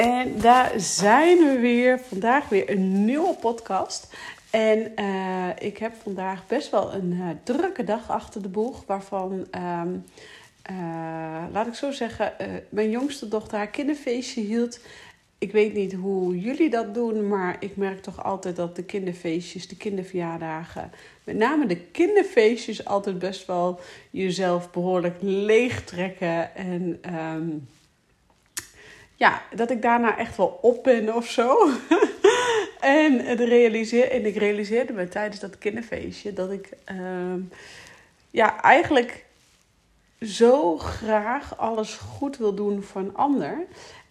En 0.00 0.40
daar 0.40 0.72
zijn 0.76 1.38
we 1.38 1.58
weer. 1.58 2.00
Vandaag 2.00 2.48
weer 2.48 2.70
een 2.70 3.04
nieuwe 3.04 3.34
podcast. 3.34 4.14
En 4.50 4.92
uh, 4.96 5.48
ik 5.58 5.78
heb 5.78 5.94
vandaag 6.02 6.46
best 6.46 6.70
wel 6.70 6.94
een 6.94 7.12
uh, 7.12 7.28
drukke 7.42 7.84
dag 7.84 8.10
achter 8.10 8.42
de 8.42 8.48
boeg. 8.48 8.82
Waarvan, 8.86 9.32
um, 9.32 10.04
uh, 10.70 11.44
laat 11.52 11.66
ik 11.66 11.74
zo 11.74 11.90
zeggen, 11.90 12.32
mijn 12.68 12.90
jongste 12.90 13.28
dochter 13.28 13.58
haar 13.58 13.68
kinderfeestje 13.68 14.40
hield. 14.40 14.80
Ik 15.38 15.52
weet 15.52 15.74
niet 15.74 15.92
hoe 15.92 16.40
jullie 16.40 16.70
dat 16.70 16.94
doen, 16.94 17.28
maar 17.28 17.56
ik 17.58 17.76
merk 17.76 18.02
toch 18.02 18.24
altijd 18.24 18.56
dat 18.56 18.76
de 18.76 18.84
kinderfeestjes, 18.84 19.68
de 19.68 19.76
kinderverjaardagen, 19.76 20.90
met 21.24 21.36
name 21.36 21.66
de 21.66 21.80
kinderfeestjes, 21.80 22.84
altijd 22.84 23.18
best 23.18 23.46
wel 23.46 23.80
jezelf 24.10 24.70
behoorlijk 24.70 25.16
leegtrekken. 25.20 26.54
En 26.54 27.00
um, 27.14 27.68
ja, 29.20 29.42
dat 29.54 29.70
ik 29.70 29.82
daarna 29.82 30.18
echt 30.18 30.36
wel 30.36 30.58
op 30.62 30.82
ben 30.82 31.14
of 31.14 31.26
zo. 31.26 31.56
en, 32.80 33.24
het 33.24 33.40
realiseer, 33.40 34.10
en 34.10 34.26
ik 34.26 34.36
realiseerde 34.36 34.92
me 34.92 35.08
tijdens 35.08 35.40
dat 35.40 35.58
kinderfeestje 35.58 36.32
dat 36.32 36.50
ik 36.50 36.68
uh, 36.92 37.34
ja, 38.30 38.62
eigenlijk 38.62 39.24
zo 40.20 40.78
graag 40.78 41.58
alles 41.58 41.94
goed 41.94 42.36
wil 42.36 42.54
doen 42.54 42.82
voor 42.82 43.00
een 43.00 43.16
ander. 43.16 43.66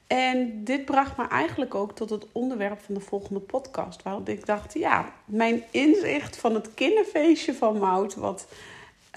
En 0.07 0.63
dit 0.63 0.85
bracht 0.85 1.17
me 1.17 1.27
eigenlijk 1.27 1.75
ook 1.75 1.95
tot 1.95 2.09
het 2.09 2.25
onderwerp 2.31 2.79
van 2.81 2.93
de 2.93 2.99
volgende 2.99 3.39
podcast. 3.39 4.03
Waarop 4.03 4.29
ik 4.29 4.45
dacht, 4.45 4.73
ja, 4.73 5.13
mijn 5.25 5.63
inzicht 5.71 6.37
van 6.37 6.53
het 6.53 6.73
kinderfeestje 6.73 7.53
van 7.53 7.77
Mout, 7.77 8.15
wat 8.15 8.47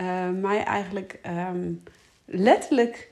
uh, 0.01 0.29
mij 0.29 0.65
eigenlijk 0.65 1.19
um, 1.27 1.83
letterlijk 2.25 3.12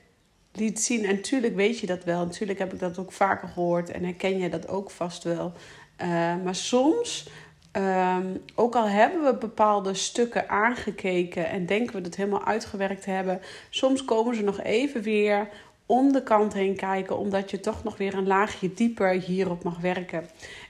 liet 0.53 0.81
zien. 0.81 1.05
En 1.05 1.15
natuurlijk 1.15 1.55
weet 1.55 1.79
je 1.79 1.87
dat 1.87 2.03
wel. 2.03 2.25
Natuurlijk 2.25 2.59
heb 2.59 2.73
ik 2.73 2.79
dat 2.79 2.97
ook 2.97 3.11
vaker 3.11 3.47
gehoord 3.47 3.89
en 3.89 4.03
herken 4.03 4.39
je 4.39 4.49
dat 4.49 4.67
ook 4.67 4.91
vast 4.91 5.23
wel. 5.23 5.53
Uh, 6.01 6.07
maar 6.43 6.55
soms, 6.55 7.29
um, 7.77 8.41
ook 8.55 8.75
al 8.75 8.87
hebben 8.87 9.23
we 9.23 9.37
bepaalde 9.37 9.93
stukken 9.93 10.49
aangekeken 10.49 11.49
en 11.49 11.65
denken 11.65 11.95
we 11.95 12.01
dat 12.01 12.15
helemaal 12.15 12.45
uitgewerkt 12.45 13.05
hebben, 13.05 13.41
soms 13.69 14.05
komen 14.05 14.35
ze 14.35 14.43
nog 14.43 14.61
even 14.61 15.01
weer 15.01 15.49
om 15.85 16.11
de 16.11 16.23
kant 16.23 16.53
heen 16.53 16.75
kijken, 16.75 17.17
omdat 17.17 17.51
je 17.51 17.59
toch 17.59 17.83
nog 17.83 17.97
weer 17.97 18.13
een 18.13 18.27
laagje 18.27 18.73
dieper 18.73 19.09
hierop 19.09 19.63
mag 19.63 19.79
werken. 19.79 20.29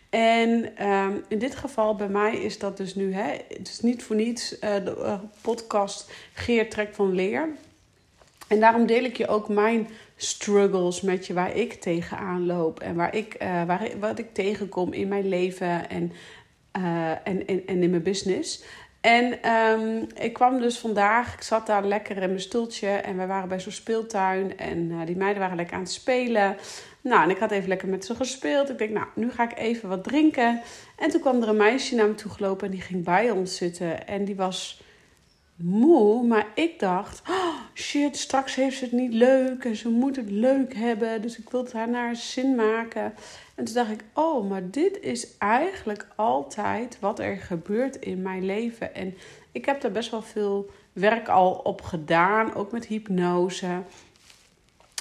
En 0.09 0.85
um, 0.87 1.23
in 1.27 1.39
dit 1.39 1.55
geval 1.55 1.95
bij 1.95 2.09
mij 2.09 2.35
is 2.35 2.59
dat 2.59 2.77
dus 2.77 2.95
nu, 2.95 3.13
hè, 3.13 3.37
het 3.47 3.67
is 3.67 3.79
niet 3.79 4.03
voor 4.03 4.15
niets 4.15 4.53
uh, 4.53 4.59
de 4.59 4.95
uh, 4.99 5.13
podcast 5.41 6.11
Geer 6.33 6.69
Trek 6.69 6.95
van 6.95 7.11
Leer. 7.11 7.49
En 8.51 8.59
daarom 8.59 8.85
deel 8.85 9.03
ik 9.03 9.17
je 9.17 9.27
ook 9.27 9.49
mijn 9.49 9.87
struggles 10.15 11.01
met 11.01 11.27
je, 11.27 11.33
waar 11.33 11.55
ik 11.55 11.73
tegenaan 11.73 12.45
loop 12.45 12.79
en 12.79 12.95
waar 12.95 13.15
ik, 13.15 13.35
uh, 13.41 13.63
waar, 13.63 13.89
wat 13.99 14.19
ik 14.19 14.33
tegenkom 14.33 14.93
in 14.93 15.07
mijn 15.07 15.27
leven 15.27 15.89
en, 15.89 16.11
uh, 16.77 17.09
en, 17.09 17.47
en, 17.47 17.67
in 17.67 17.89
mijn 17.89 18.03
business. 18.03 18.63
En 19.01 19.51
um, 19.51 20.07
ik 20.15 20.33
kwam 20.33 20.59
dus 20.59 20.77
vandaag, 20.77 21.33
ik 21.33 21.41
zat 21.41 21.67
daar 21.67 21.85
lekker 21.85 22.17
in 22.17 22.27
mijn 22.27 22.41
stoeltje 22.41 22.87
en 22.87 23.17
we 23.17 23.25
waren 23.25 23.49
bij 23.49 23.59
zo'n 23.59 23.71
speeltuin 23.71 24.57
en 24.57 24.77
uh, 24.77 25.05
die 25.05 25.17
meiden 25.17 25.41
waren 25.41 25.57
lekker 25.57 25.75
aan 25.75 25.81
het 25.81 25.91
spelen. 25.91 26.57
Nou, 27.01 27.23
en 27.23 27.29
ik 27.29 27.37
had 27.37 27.51
even 27.51 27.69
lekker 27.69 27.87
met 27.87 28.05
ze 28.05 28.15
gespeeld. 28.15 28.69
Ik 28.69 28.77
denk, 28.77 28.91
nou, 28.91 29.07
nu 29.15 29.31
ga 29.31 29.43
ik 29.43 29.57
even 29.57 29.89
wat 29.89 30.03
drinken. 30.03 30.61
En 30.97 31.09
toen 31.09 31.21
kwam 31.21 31.41
er 31.41 31.47
een 31.47 31.57
meisje 31.57 31.95
naar 31.95 32.07
me 32.07 32.15
toe 32.15 32.31
gelopen 32.31 32.65
en 32.65 32.71
die 32.71 32.81
ging 32.81 33.03
bij 33.03 33.31
ons 33.31 33.55
zitten 33.55 34.07
en 34.07 34.25
die 34.25 34.35
was 34.35 34.81
moe, 35.63 36.27
maar 36.27 36.47
ik 36.55 36.79
dacht, 36.79 37.21
oh, 37.29 37.55
shit, 37.73 38.17
straks 38.17 38.55
heeft 38.55 38.77
ze 38.77 38.83
het 38.83 38.93
niet 38.93 39.13
leuk 39.13 39.63
en 39.63 39.75
ze 39.75 39.89
moet 39.89 40.15
het 40.15 40.29
leuk 40.29 40.75
hebben. 40.75 41.21
Dus 41.21 41.37
ik 41.37 41.49
wil 41.49 41.63
het 41.63 41.73
haar 41.73 41.89
naar 41.89 42.15
zin 42.15 42.55
maken. 42.55 43.13
En 43.55 43.65
toen 43.65 43.73
dacht 43.73 43.91
ik, 43.91 44.03
oh, 44.13 44.49
maar 44.49 44.69
dit 44.69 44.99
is 44.99 45.37
eigenlijk 45.37 46.07
altijd 46.15 46.97
wat 46.99 47.19
er 47.19 47.37
gebeurt 47.37 47.95
in 47.95 48.21
mijn 48.21 48.45
leven. 48.45 48.95
En 48.95 49.13
ik 49.51 49.65
heb 49.65 49.81
daar 49.81 49.91
best 49.91 50.11
wel 50.11 50.21
veel 50.21 50.69
werk 50.93 51.27
al 51.27 51.51
op 51.53 51.81
gedaan, 51.81 52.53
ook 52.53 52.71
met 52.71 52.85
hypnose. 52.85 53.81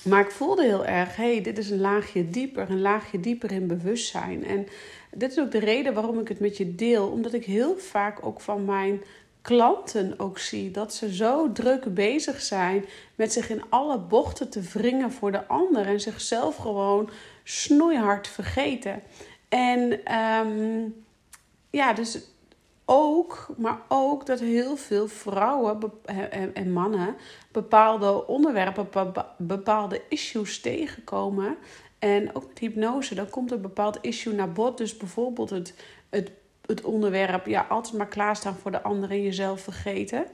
Maar 0.05 0.21
ik 0.21 0.31
voelde 0.31 0.65
heel 0.65 0.87
erg, 0.87 1.17
hey, 1.17 1.41
dit 1.41 1.59
is 1.59 1.71
een 1.71 1.81
laagje 1.81 2.31
dieper, 2.31 2.71
een 2.71 2.81
laagje 2.81 3.21
dieper 3.21 3.53
in 3.53 3.67
bewustzijn. 3.67 4.45
En 4.45 4.67
dit 5.15 5.31
is 5.31 5.39
ook 5.39 5.51
de 5.51 5.59
reden 5.59 5.95
waarom 5.95 6.19
ik 6.19 6.29
het 6.29 6.41
met 6.41 6.57
je 6.57 6.75
deel, 6.75 7.09
omdat 7.09 7.33
ik 7.33 7.45
heel 7.45 7.79
vaak 7.79 8.27
ook 8.27 8.41
van 8.41 8.65
mijn 8.65 9.03
klanten 9.43 10.15
ook 10.17 10.39
zie. 10.39 10.71
Dat 10.71 10.95
ze 10.95 11.15
zo 11.15 11.53
druk 11.53 11.95
bezig 11.95 12.41
zijn 12.41 12.85
met 13.15 13.33
zich 13.33 13.51
in 13.51 13.63
alle 13.69 13.99
bochten 13.99 14.51
te 14.51 14.61
wringen 14.61 15.13
voor 15.13 15.33
de 15.33 15.47
ander. 15.47 15.87
En 15.87 16.01
zichzelf 16.01 16.57
gewoon 16.57 17.11
snoeihard 17.45 18.29
vergeten. 18.29 19.03
En 19.49 20.13
um, 20.47 21.05
ja, 21.71 21.93
dus 21.93 22.19
ook, 22.85 23.47
maar 23.57 23.79
ook 23.89 24.27
dat 24.27 24.41
heel 24.41 24.77
veel 24.77 25.09
vrouwen 25.09 25.93
en 26.55 26.73
mannen 26.73 27.17
bepaalde 27.53 28.27
onderwerpen, 28.27 28.89
bepaalde 29.37 30.03
issues 30.09 30.61
tegenkomen. 30.61 31.57
En 31.99 32.35
ook 32.35 32.49
met 32.49 32.59
hypnose, 32.59 33.15
dan 33.15 33.29
komt 33.29 33.51
een 33.51 33.61
bepaald 33.61 33.99
issue 34.01 34.35
naar 34.35 34.53
bod. 34.53 34.79
Dus 34.79 34.97
bijvoorbeeld 34.97 35.51
het, 35.51 35.75
het 36.09 36.31
het 36.71 36.85
onderwerp 36.85 37.47
ja, 37.47 37.67
altijd 37.69 37.95
maar 37.95 38.09
klaarstaan 38.09 38.57
voor 38.63 38.71
de 38.71 38.83
ander 38.83 39.11
en 39.11 39.23
jezelf 39.23 39.61
vergeten. 39.61 40.25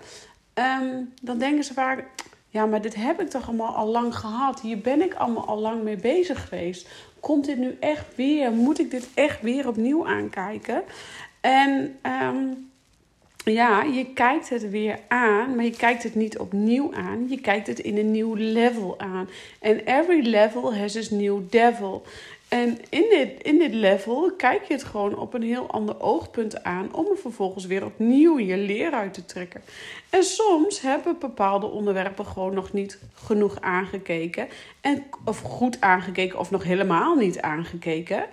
Um, 0.54 1.12
dan 1.22 1.38
denken 1.38 1.64
ze 1.64 1.74
vaak, 1.74 2.04
ja, 2.48 2.66
maar 2.66 2.80
dit 2.82 2.94
heb 2.94 3.20
ik 3.20 3.28
toch 3.28 3.48
allemaal 3.48 3.74
al 3.74 3.86
lang 3.86 4.16
gehad. 4.16 4.60
Hier 4.60 4.78
ben 4.78 5.02
ik 5.02 5.14
allemaal 5.14 5.46
al 5.46 5.58
lang 5.58 5.82
mee 5.82 5.96
bezig 5.96 6.48
geweest. 6.48 6.88
Komt 7.20 7.44
dit 7.44 7.58
nu 7.58 7.76
echt 7.80 8.14
weer? 8.14 8.52
Moet 8.52 8.78
ik 8.78 8.90
dit 8.90 9.08
echt 9.14 9.40
weer 9.40 9.68
opnieuw 9.68 10.06
aankijken? 10.06 10.82
En 11.40 11.98
um, 12.02 12.70
ja, 13.52 13.82
je 13.82 14.12
kijkt 14.12 14.48
het 14.48 14.70
weer 14.70 14.98
aan, 15.08 15.54
maar 15.54 15.64
je 15.64 15.76
kijkt 15.76 16.02
het 16.02 16.14
niet 16.14 16.38
opnieuw 16.38 16.94
aan. 16.94 17.26
Je 17.28 17.40
kijkt 17.40 17.66
het 17.66 17.78
in 17.78 17.98
een 17.98 18.10
nieuw 18.10 18.34
level 18.34 18.98
aan. 18.98 19.28
En 19.60 19.78
every 19.78 20.28
level 20.28 20.74
has 20.74 20.96
its 20.96 21.10
new 21.10 21.40
devil. 21.50 22.02
En 22.48 22.78
in 22.88 23.06
dit, 23.10 23.42
in 23.42 23.58
dit 23.58 23.72
level 23.72 24.32
kijk 24.36 24.64
je 24.64 24.72
het 24.72 24.84
gewoon 24.84 25.18
op 25.18 25.34
een 25.34 25.42
heel 25.42 25.70
ander 25.70 26.00
oogpunt 26.00 26.62
aan 26.62 26.94
om 26.94 27.06
er 27.10 27.16
vervolgens 27.16 27.66
weer 27.66 27.84
opnieuw 27.84 28.38
je 28.38 28.56
leer 28.56 28.92
uit 28.92 29.14
te 29.14 29.24
trekken. 29.24 29.62
En 30.10 30.22
soms 30.22 30.80
hebben 30.80 31.18
bepaalde 31.18 31.66
onderwerpen 31.66 32.26
gewoon 32.26 32.54
nog 32.54 32.72
niet 32.72 32.98
genoeg 33.14 33.60
aangekeken. 33.60 34.48
En, 34.80 35.04
of 35.24 35.40
goed 35.40 35.80
aangekeken 35.80 36.38
of 36.38 36.50
nog 36.50 36.64
helemaal 36.64 37.14
niet 37.14 37.40
aangekeken. 37.40 38.24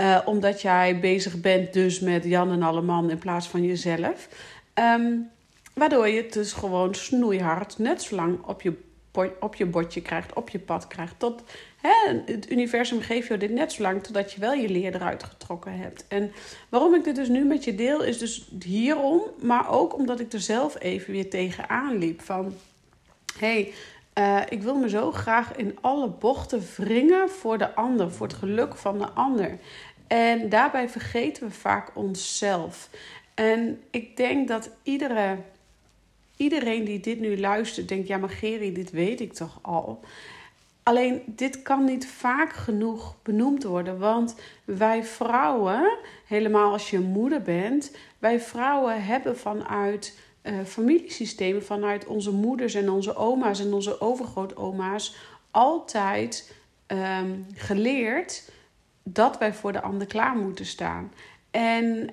Uh, 0.00 0.18
omdat 0.24 0.62
jij 0.62 1.00
bezig 1.00 1.40
bent 1.40 1.72
dus 1.72 2.00
met 2.00 2.24
Jan 2.24 2.50
en 2.50 2.62
Alleman 2.62 3.10
in 3.10 3.18
plaats 3.18 3.48
van 3.48 3.62
jezelf. 3.64 4.28
Um, 4.74 5.30
waardoor 5.74 6.08
je 6.08 6.22
het 6.22 6.32
dus 6.32 6.52
gewoon 6.52 6.94
snoeihard 6.94 7.78
net 7.78 8.02
zo 8.02 8.14
lang 8.14 8.38
op 8.46 8.62
je, 8.62 8.72
op 9.40 9.54
je 9.54 9.66
bordje 9.66 10.02
krijgt, 10.02 10.34
op 10.34 10.48
je 10.48 10.58
pad 10.58 10.86
krijgt. 10.86 11.14
Tot 11.18 11.42
hè, 11.80 12.20
het 12.24 12.50
universum 12.50 13.00
geeft 13.00 13.28
je 13.28 13.36
dit 13.36 13.50
net 13.50 13.72
zo 13.72 13.82
lang 13.82 14.02
totdat 14.02 14.32
je 14.32 14.40
wel 14.40 14.52
je 14.52 14.68
leer 14.68 14.94
eruit 14.94 15.22
getrokken 15.22 15.78
hebt. 15.78 16.04
En 16.08 16.32
waarom 16.68 16.94
ik 16.94 17.04
dit 17.04 17.16
dus 17.16 17.28
nu 17.28 17.44
met 17.44 17.64
je 17.64 17.74
deel, 17.74 18.02
is 18.02 18.18
dus 18.18 18.48
hierom, 18.64 19.22
maar 19.40 19.70
ook 19.70 19.94
omdat 19.94 20.20
ik 20.20 20.32
er 20.32 20.40
zelf 20.40 20.80
even 20.80 21.12
weer 21.12 21.30
tegenaan 21.30 21.98
liep. 21.98 22.22
Van 22.22 22.54
hey, 23.38 23.72
uh, 24.18 24.40
ik 24.48 24.62
wil 24.62 24.76
me 24.76 24.88
zo 24.88 25.12
graag 25.12 25.56
in 25.56 25.78
alle 25.80 26.08
bochten 26.08 26.62
wringen 26.76 27.30
voor 27.30 27.58
de 27.58 27.74
ander, 27.74 28.12
voor 28.12 28.26
het 28.26 28.36
geluk 28.36 28.76
van 28.76 28.98
de 28.98 29.08
ander. 29.08 29.58
En 30.06 30.48
daarbij 30.48 30.88
vergeten 30.88 31.46
we 31.46 31.50
vaak 31.52 31.90
onszelf. 31.94 32.88
En 33.34 33.80
ik 33.90 34.16
denk 34.16 34.48
dat 34.48 34.70
iedere, 34.82 35.36
iedereen 36.42 36.84
die 36.84 37.00
dit 37.00 37.20
nu 37.20 37.40
luistert, 37.40 37.88
denkt: 37.88 38.08
ja, 38.08 38.16
maar 38.16 38.28
Geri, 38.28 38.72
dit 38.72 38.90
weet 38.90 39.20
ik 39.20 39.32
toch 39.32 39.58
al. 39.62 40.00
Alleen 40.82 41.22
dit 41.26 41.62
kan 41.62 41.84
niet 41.84 42.06
vaak 42.06 42.52
genoeg 42.52 43.16
benoemd 43.22 43.62
worden. 43.64 43.98
Want 43.98 44.34
wij 44.64 45.04
vrouwen, 45.04 45.98
helemaal 46.26 46.72
als 46.72 46.90
je 46.90 47.00
moeder 47.00 47.42
bent, 47.42 47.96
wij 48.18 48.40
vrouwen 48.40 49.04
hebben 49.04 49.38
vanuit 49.38 50.18
uh, 50.42 50.54
familiesystemen, 50.64 51.64
vanuit 51.64 52.06
onze 52.06 52.32
moeders 52.32 52.74
en 52.74 52.90
onze 52.90 53.16
oma's 53.16 53.60
en 53.60 53.72
onze 53.72 54.00
overgrootoma's, 54.00 55.16
altijd 55.50 56.54
um, 56.86 57.46
geleerd 57.54 58.50
dat 59.02 59.38
wij 59.38 59.54
voor 59.54 59.72
de 59.72 59.82
ander 59.82 60.06
klaar 60.06 60.36
moeten 60.36 60.66
staan. 60.66 61.12
En 61.52 62.08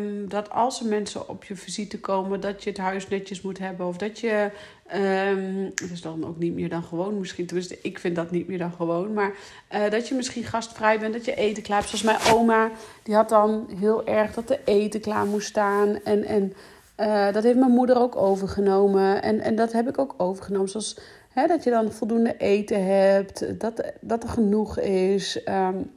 um, 0.00 0.28
dat 0.28 0.50
als 0.50 0.80
er 0.80 0.86
mensen 0.86 1.28
op 1.28 1.44
je 1.44 1.56
visite 1.56 2.00
komen, 2.00 2.40
dat 2.40 2.64
je 2.64 2.70
het 2.70 2.78
huis 2.78 3.08
netjes 3.08 3.42
moet 3.42 3.58
hebben. 3.58 3.86
Of 3.86 3.96
dat 3.96 4.18
je. 4.18 4.50
Um, 4.94 5.72
is 5.92 6.02
dan 6.02 6.26
ook 6.26 6.38
niet 6.38 6.54
meer 6.54 6.68
dan 6.68 6.82
gewoon. 6.82 7.18
Misschien, 7.18 7.46
tenminste, 7.46 7.78
ik 7.82 7.98
vind 7.98 8.16
dat 8.16 8.30
niet 8.30 8.48
meer 8.48 8.58
dan 8.58 8.72
gewoon. 8.72 9.12
Maar 9.12 9.32
uh, 9.74 9.90
dat 9.90 10.08
je 10.08 10.14
misschien 10.14 10.44
gastvrij 10.44 10.98
bent, 10.98 11.12
dat 11.12 11.24
je 11.24 11.34
eten 11.34 11.62
klaar 11.62 11.78
hebt. 11.78 11.98
Zoals 11.98 12.18
mijn 12.18 12.36
oma, 12.36 12.70
die 13.02 13.14
had 13.14 13.28
dan 13.28 13.68
heel 13.80 14.06
erg 14.06 14.34
dat 14.34 14.48
de 14.48 14.58
eten 14.64 15.00
klaar 15.00 15.26
moest 15.26 15.48
staan. 15.48 16.02
En, 16.04 16.24
en 16.24 16.52
uh, 17.00 17.32
dat 17.32 17.42
heeft 17.42 17.58
mijn 17.58 17.70
moeder 17.70 18.00
ook 18.00 18.16
overgenomen. 18.16 19.22
En, 19.22 19.40
en 19.40 19.56
dat 19.56 19.72
heb 19.72 19.88
ik 19.88 19.98
ook 19.98 20.14
overgenomen. 20.16 20.68
Zoals 20.68 20.98
hè, 21.28 21.46
dat 21.46 21.64
je 21.64 21.70
dan 21.70 21.92
voldoende 21.92 22.36
eten 22.36 22.86
hebt, 22.86 23.60
dat, 23.60 23.92
dat 24.00 24.22
er 24.22 24.28
genoeg 24.28 24.78
is. 24.78 25.40
Um, 25.48 25.90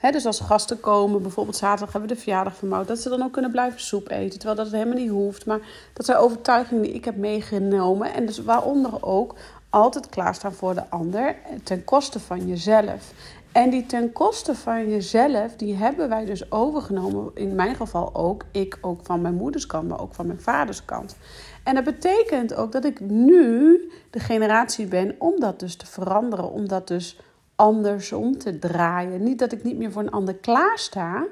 dus 0.00 0.26
als 0.26 0.40
gasten 0.40 0.80
komen, 0.80 1.22
bijvoorbeeld 1.22 1.56
zaterdag 1.56 1.92
hebben 1.92 2.08
we 2.08 2.14
de 2.16 2.20
verjaardag 2.20 2.56
vermouwd, 2.56 2.88
dat 2.88 2.98
ze 2.98 3.08
dan 3.08 3.22
ook 3.22 3.32
kunnen 3.32 3.50
blijven 3.50 3.80
soep 3.80 4.10
eten. 4.10 4.38
Terwijl 4.38 4.56
dat 4.56 4.66
het 4.66 4.74
helemaal 4.74 4.98
niet 4.98 5.10
hoeft. 5.10 5.46
Maar 5.46 5.60
dat 5.92 6.06
zijn 6.06 6.18
overtuigingen 6.18 6.82
die 6.82 6.92
ik 6.92 7.04
heb 7.04 7.16
meegenomen. 7.16 8.14
En 8.14 8.26
dus 8.26 8.42
waaronder 8.42 9.04
ook 9.04 9.34
altijd 9.70 10.08
klaarstaan 10.08 10.52
voor 10.52 10.74
de 10.74 10.90
ander 10.90 11.36
ten 11.62 11.84
koste 11.84 12.20
van 12.20 12.46
jezelf. 12.46 13.12
En 13.52 13.70
die 13.70 13.86
ten 13.86 14.12
koste 14.12 14.54
van 14.54 14.88
jezelf, 14.88 15.56
die 15.56 15.74
hebben 15.74 16.08
wij 16.08 16.24
dus 16.24 16.52
overgenomen. 16.52 17.30
In 17.34 17.54
mijn 17.54 17.74
geval 17.74 18.14
ook. 18.14 18.44
Ik 18.50 18.78
ook 18.80 19.00
van 19.02 19.20
mijn 19.20 19.34
moeders 19.34 19.66
kant, 19.66 19.88
maar 19.88 20.00
ook 20.00 20.14
van 20.14 20.26
mijn 20.26 20.40
vaders 20.40 20.84
kant. 20.84 21.16
En 21.62 21.74
dat 21.74 21.84
betekent 21.84 22.54
ook 22.54 22.72
dat 22.72 22.84
ik 22.84 23.00
nu 23.00 23.80
de 24.10 24.18
generatie 24.18 24.86
ben 24.86 25.14
om 25.18 25.40
dat 25.40 25.60
dus 25.60 25.76
te 25.76 25.86
veranderen. 25.86 26.50
Om 26.50 26.68
dat 26.68 26.88
dus 26.88 27.18
andersom 27.60 28.38
te 28.38 28.58
draaien. 28.58 29.22
Niet 29.22 29.38
dat 29.38 29.52
ik 29.52 29.64
niet 29.64 29.76
meer 29.76 29.92
voor 29.92 30.02
een 30.02 30.10
ander 30.10 30.34
klaarsta, 30.34 31.26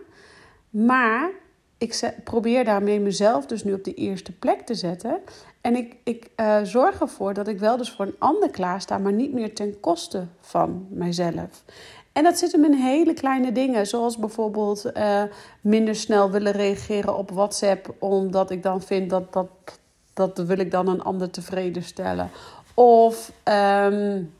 maar 0.70 1.30
ik 1.78 2.14
probeer 2.24 2.64
daarmee 2.64 3.00
mezelf 3.00 3.46
dus 3.46 3.64
nu 3.64 3.72
op 3.72 3.84
de 3.84 3.94
eerste 3.94 4.32
plek 4.32 4.60
te 4.60 4.74
zetten. 4.74 5.20
En 5.60 5.76
ik, 5.76 5.96
ik 6.04 6.30
uh, 6.36 6.56
zorg 6.62 7.00
ervoor 7.00 7.34
dat 7.34 7.48
ik 7.48 7.58
wel 7.58 7.76
dus 7.76 7.90
voor 7.90 8.06
een 8.06 8.14
ander 8.18 8.50
klaarsta, 8.50 8.98
maar 8.98 9.12
niet 9.12 9.32
meer 9.32 9.54
ten 9.54 9.80
koste 9.80 10.26
van 10.40 10.86
mijzelf. 10.90 11.64
En 12.12 12.24
dat 12.24 12.38
zit 12.38 12.52
hem 12.52 12.64
in 12.64 12.72
hele 12.72 13.14
kleine 13.14 13.52
dingen, 13.52 13.86
zoals 13.86 14.18
bijvoorbeeld 14.18 14.90
uh, 14.94 15.22
minder 15.60 15.94
snel 15.94 16.30
willen 16.30 16.52
reageren 16.52 17.16
op 17.16 17.30
WhatsApp, 17.30 17.94
omdat 17.98 18.50
ik 18.50 18.62
dan 18.62 18.82
vind 18.82 19.10
dat 19.10 19.32
dat, 19.32 19.48
dat 20.14 20.38
wil 20.38 20.58
ik 20.58 20.70
dan 20.70 20.88
een 20.88 21.02
ander 21.02 21.30
tevreden 21.30 21.82
stellen. 21.82 22.30
Of 22.74 23.32
um, 23.44 24.36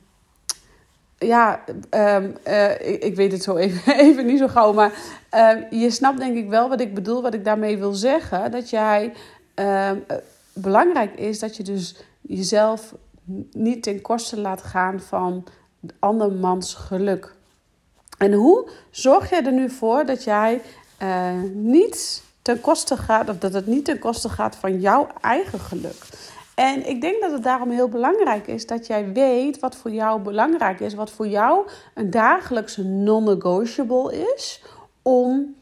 ja, 1.19 1.63
um, 1.89 2.35
uh, 2.47 3.03
ik, 3.03 3.15
weet 3.15 3.31
het 3.31 3.43
zo 3.43 3.55
even, 3.55 3.95
even 4.05 4.25
niet 4.25 4.39
zo 4.39 4.47
gauw. 4.47 4.73
Maar 4.73 4.91
uh, 5.33 5.81
je 5.81 5.91
snapt 5.91 6.19
denk 6.19 6.37
ik 6.37 6.49
wel 6.49 6.69
wat 6.69 6.81
ik 6.81 6.93
bedoel, 6.93 7.21
wat 7.21 7.33
ik 7.33 7.45
daarmee 7.45 7.77
wil 7.77 7.93
zeggen. 7.93 8.51
Dat 8.51 8.69
jij 8.69 9.13
uh, 9.55 9.91
belangrijk 10.53 11.15
is 11.15 11.39
dat 11.39 11.57
je 11.57 11.63
dus 11.63 11.95
jezelf 12.21 12.95
niet 13.51 13.83
ten 13.83 14.01
koste 14.01 14.39
laat 14.39 14.61
gaan 14.61 14.99
van 14.99 15.43
andermans 15.99 16.73
geluk. 16.73 17.35
En 18.17 18.33
hoe 18.33 18.69
zorg 18.91 19.29
jij 19.29 19.45
er 19.45 19.51
nu 19.51 19.69
voor 19.69 20.05
dat 20.05 20.23
jij 20.23 20.61
niet 21.53 22.23
ten 22.41 22.61
koste 22.61 22.97
gaat, 22.97 23.29
of 23.29 23.37
dat 23.37 23.53
het 23.53 23.67
niet 23.67 23.85
ten 23.85 23.99
koste 23.99 24.29
gaat 24.29 24.55
van 24.55 24.79
jouw 24.79 25.07
eigen 25.21 25.59
geluk? 25.59 26.05
En 26.59 26.89
ik 26.89 27.01
denk 27.01 27.21
dat 27.21 27.31
het 27.31 27.43
daarom 27.43 27.69
heel 27.69 27.89
belangrijk 27.89 28.47
is 28.47 28.65
dat 28.65 28.87
jij 28.87 29.11
weet 29.11 29.59
wat 29.59 29.75
voor 29.75 29.91
jou 29.91 30.21
belangrijk 30.21 30.79
is, 30.79 30.93
wat 30.93 31.11
voor 31.11 31.27
jou 31.27 31.67
een 31.93 32.09
dagelijkse 32.09 32.83
non-negotiable 32.83 34.33
is 34.35 34.63
om 35.01 35.55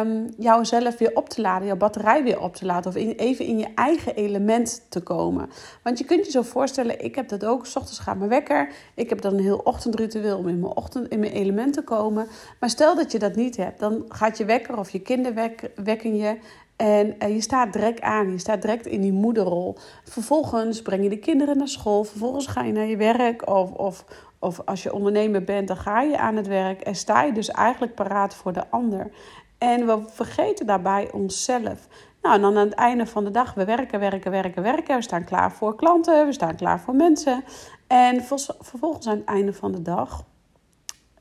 um, 0.00 0.28
jouzelf 0.38 0.98
weer 0.98 1.10
op 1.14 1.28
te 1.28 1.40
laden, 1.40 1.66
jouw 1.66 1.76
batterij 1.76 2.22
weer 2.22 2.40
op 2.40 2.54
te 2.54 2.66
laden 2.66 2.90
of 2.90 2.96
even 3.16 3.44
in 3.44 3.58
je 3.58 3.68
eigen 3.74 4.14
element 4.14 4.86
te 4.88 5.00
komen. 5.00 5.50
Want 5.82 5.98
je 5.98 6.04
kunt 6.04 6.24
je 6.24 6.30
zo 6.30 6.42
voorstellen, 6.42 7.04
ik 7.04 7.14
heb 7.14 7.28
dat 7.28 7.44
ook, 7.44 7.66
s 7.66 7.76
ochtends 7.76 7.98
gaat 7.98 8.18
mijn 8.18 8.30
wekker, 8.30 8.72
ik 8.94 9.08
heb 9.08 9.20
dan 9.20 9.32
een 9.32 9.44
heel 9.44 9.60
ochtendritueel 9.64 10.38
om 10.38 10.48
in 10.48 10.60
mijn, 10.60 10.76
ochtend, 10.76 11.08
in 11.08 11.18
mijn 11.18 11.32
element 11.32 11.72
te 11.72 11.82
komen. 11.82 12.26
Maar 12.60 12.70
stel 12.70 12.94
dat 12.94 13.12
je 13.12 13.18
dat 13.18 13.34
niet 13.34 13.56
hebt, 13.56 13.78
dan 13.80 14.04
gaat 14.08 14.38
je 14.38 14.44
wekker 14.44 14.78
of 14.78 14.90
je 14.90 15.00
kinderen 15.00 15.52
wekken 15.84 16.16
je 16.16 16.38
en 16.84 17.14
uh, 17.18 17.34
je 17.34 17.40
staat 17.40 17.72
direct 17.72 18.00
aan, 18.00 18.30
je 18.30 18.38
staat 18.38 18.62
direct 18.62 18.86
in 18.86 19.00
die 19.00 19.12
moederrol. 19.12 19.76
Vervolgens 20.04 20.82
breng 20.82 21.02
je 21.02 21.08
de 21.08 21.18
kinderen 21.18 21.56
naar 21.56 21.68
school, 21.68 22.04
vervolgens 22.04 22.46
ga 22.46 22.62
je 22.62 22.72
naar 22.72 22.86
je 22.86 22.96
werk 22.96 23.48
of, 23.48 23.70
of, 23.70 24.04
of 24.38 24.60
als 24.64 24.82
je 24.82 24.92
ondernemer 24.92 25.44
bent, 25.44 25.68
dan 25.68 25.76
ga 25.76 26.02
je 26.02 26.18
aan 26.18 26.36
het 26.36 26.46
werk 26.46 26.80
en 26.80 26.94
sta 26.94 27.22
je 27.22 27.32
dus 27.32 27.50
eigenlijk 27.50 27.94
paraat 27.94 28.34
voor 28.34 28.52
de 28.52 28.70
ander. 28.70 29.10
En 29.58 29.86
we 29.86 30.02
vergeten 30.06 30.66
daarbij 30.66 31.12
onszelf. 31.12 31.88
Nou, 32.22 32.34
en 32.34 32.40
dan 32.40 32.56
aan 32.56 32.66
het 32.66 32.74
einde 32.74 33.06
van 33.06 33.24
de 33.24 33.30
dag, 33.30 33.54
we 33.54 33.64
werken, 33.64 34.00
werken, 34.00 34.30
werken, 34.30 34.62
werken. 34.62 34.96
We 34.96 35.02
staan 35.02 35.24
klaar 35.24 35.52
voor 35.52 35.76
klanten, 35.76 36.26
we 36.26 36.32
staan 36.32 36.56
klaar 36.56 36.80
voor 36.80 36.94
mensen. 36.94 37.44
En 37.86 38.24
vervolgens 38.60 39.06
aan 39.06 39.16
het 39.16 39.26
einde 39.26 39.52
van 39.52 39.72
de 39.72 39.82
dag 39.82 40.24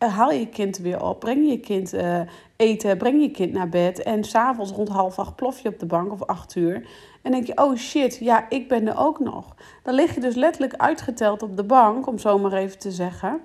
haal 0.10 0.32
je 0.32 0.48
kind 0.48 0.78
weer 0.78 1.04
op, 1.04 1.20
breng 1.20 1.50
je 1.50 1.60
kind 1.60 1.94
uh, 1.94 2.20
eten, 2.56 2.98
breng 2.98 3.22
je 3.22 3.32
kind 3.32 3.54
naar 3.54 3.70
bed. 3.70 4.04
En 4.04 4.24
s'avonds 4.24 4.72
rond 4.72 4.90
half 4.90 5.20
acht 5.20 5.36
plof 5.36 5.60
je 5.60 5.70
op 5.70 5.80
de 5.80 5.86
bank 5.86 6.12
of 6.12 6.24
acht 6.24 6.56
uur. 6.56 6.88
En 7.22 7.32
denk 7.32 7.48
je, 7.48 7.58
oh 7.58 7.76
shit, 7.76 8.18
ja, 8.18 8.50
ik 8.50 8.68
ben 8.68 8.88
er 8.88 8.98
ook 8.98 9.20
nog. 9.20 9.56
Dan 9.84 9.94
lig 9.94 10.14
je 10.14 10.20
dus 10.20 10.36
letterlijk 10.36 10.74
uitgeteld 10.76 11.44
op 11.44 11.58
de 11.58 11.64
bank, 11.64 12.08
om 12.08 12.18
zo 12.18 12.40
maar 12.40 12.54
even 12.54 12.80
te 12.80 12.92
zeggen. 12.92 13.42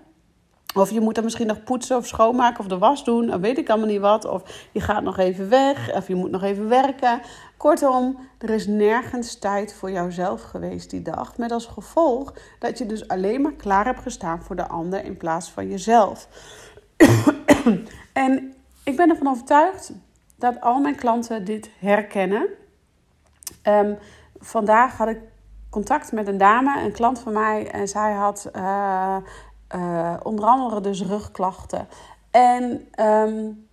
Of 0.75 0.91
je 0.91 1.00
moet 1.00 1.15
dan 1.15 1.25
misschien 1.25 1.47
nog 1.47 1.65
poetsen 1.65 1.97
of 1.97 2.06
schoonmaken 2.06 2.61
of 2.61 2.67
de 2.67 2.79
was 2.79 3.05
doen. 3.05 3.35
Of 3.35 3.41
weet 3.41 3.59
ik 3.59 3.69
allemaal 3.69 3.88
niet 3.88 4.00
wat. 4.00 4.25
Of 4.25 4.69
je 4.72 4.81
gaat 4.81 5.03
nog 5.03 5.19
even 5.19 5.48
weg. 5.48 5.94
Of 5.94 6.08
je 6.08 6.15
moet 6.15 6.31
nog 6.31 6.43
even 6.43 6.69
werken. 6.69 7.20
Kortom, 7.56 8.19
er 8.39 8.51
is 8.51 8.67
nergens 8.67 9.39
tijd 9.39 9.75
voor 9.75 9.91
jouzelf 9.91 10.43
geweest 10.43 10.91
die 10.91 11.03
dag. 11.03 11.37
Met 11.37 11.53
als 11.53 11.67
gevolg 11.67 12.34
dat 12.58 12.79
je 12.79 12.87
dus 12.87 13.08
alleen 13.08 13.43
maar 13.43 13.53
klaar 13.53 13.84
hebt 13.84 14.03
gestaan 14.03 14.43
voor 14.43 14.56
de 14.56 14.69
ander 14.69 15.05
in 15.05 15.17
plaats 15.17 15.51
van 15.51 15.69
jezelf. 15.69 16.29
en 18.13 18.55
ik 18.84 18.96
ben 18.96 19.10
ervan 19.10 19.29
overtuigd 19.29 19.93
dat 20.37 20.60
al 20.60 20.81
mijn 20.81 20.96
klanten 20.96 21.44
dit 21.44 21.70
herkennen. 21.79 22.46
Um, 23.63 23.98
vandaag 24.39 24.96
had 24.96 25.08
ik 25.08 25.19
contact 25.70 26.13
met 26.13 26.29
een 26.29 26.39
dame, 26.39 26.82
een 26.82 26.93
klant 26.93 27.19
van 27.19 27.32
mij. 27.32 27.70
En 27.70 27.89
zij 27.89 28.13
had 28.13 28.51
uh, 28.56 29.17
uh, 29.75 30.15
onder 30.22 30.44
andere 30.44 30.81
dus 30.81 31.03
rugklachten. 31.03 31.89
En 32.31 32.89
um, 33.01 33.69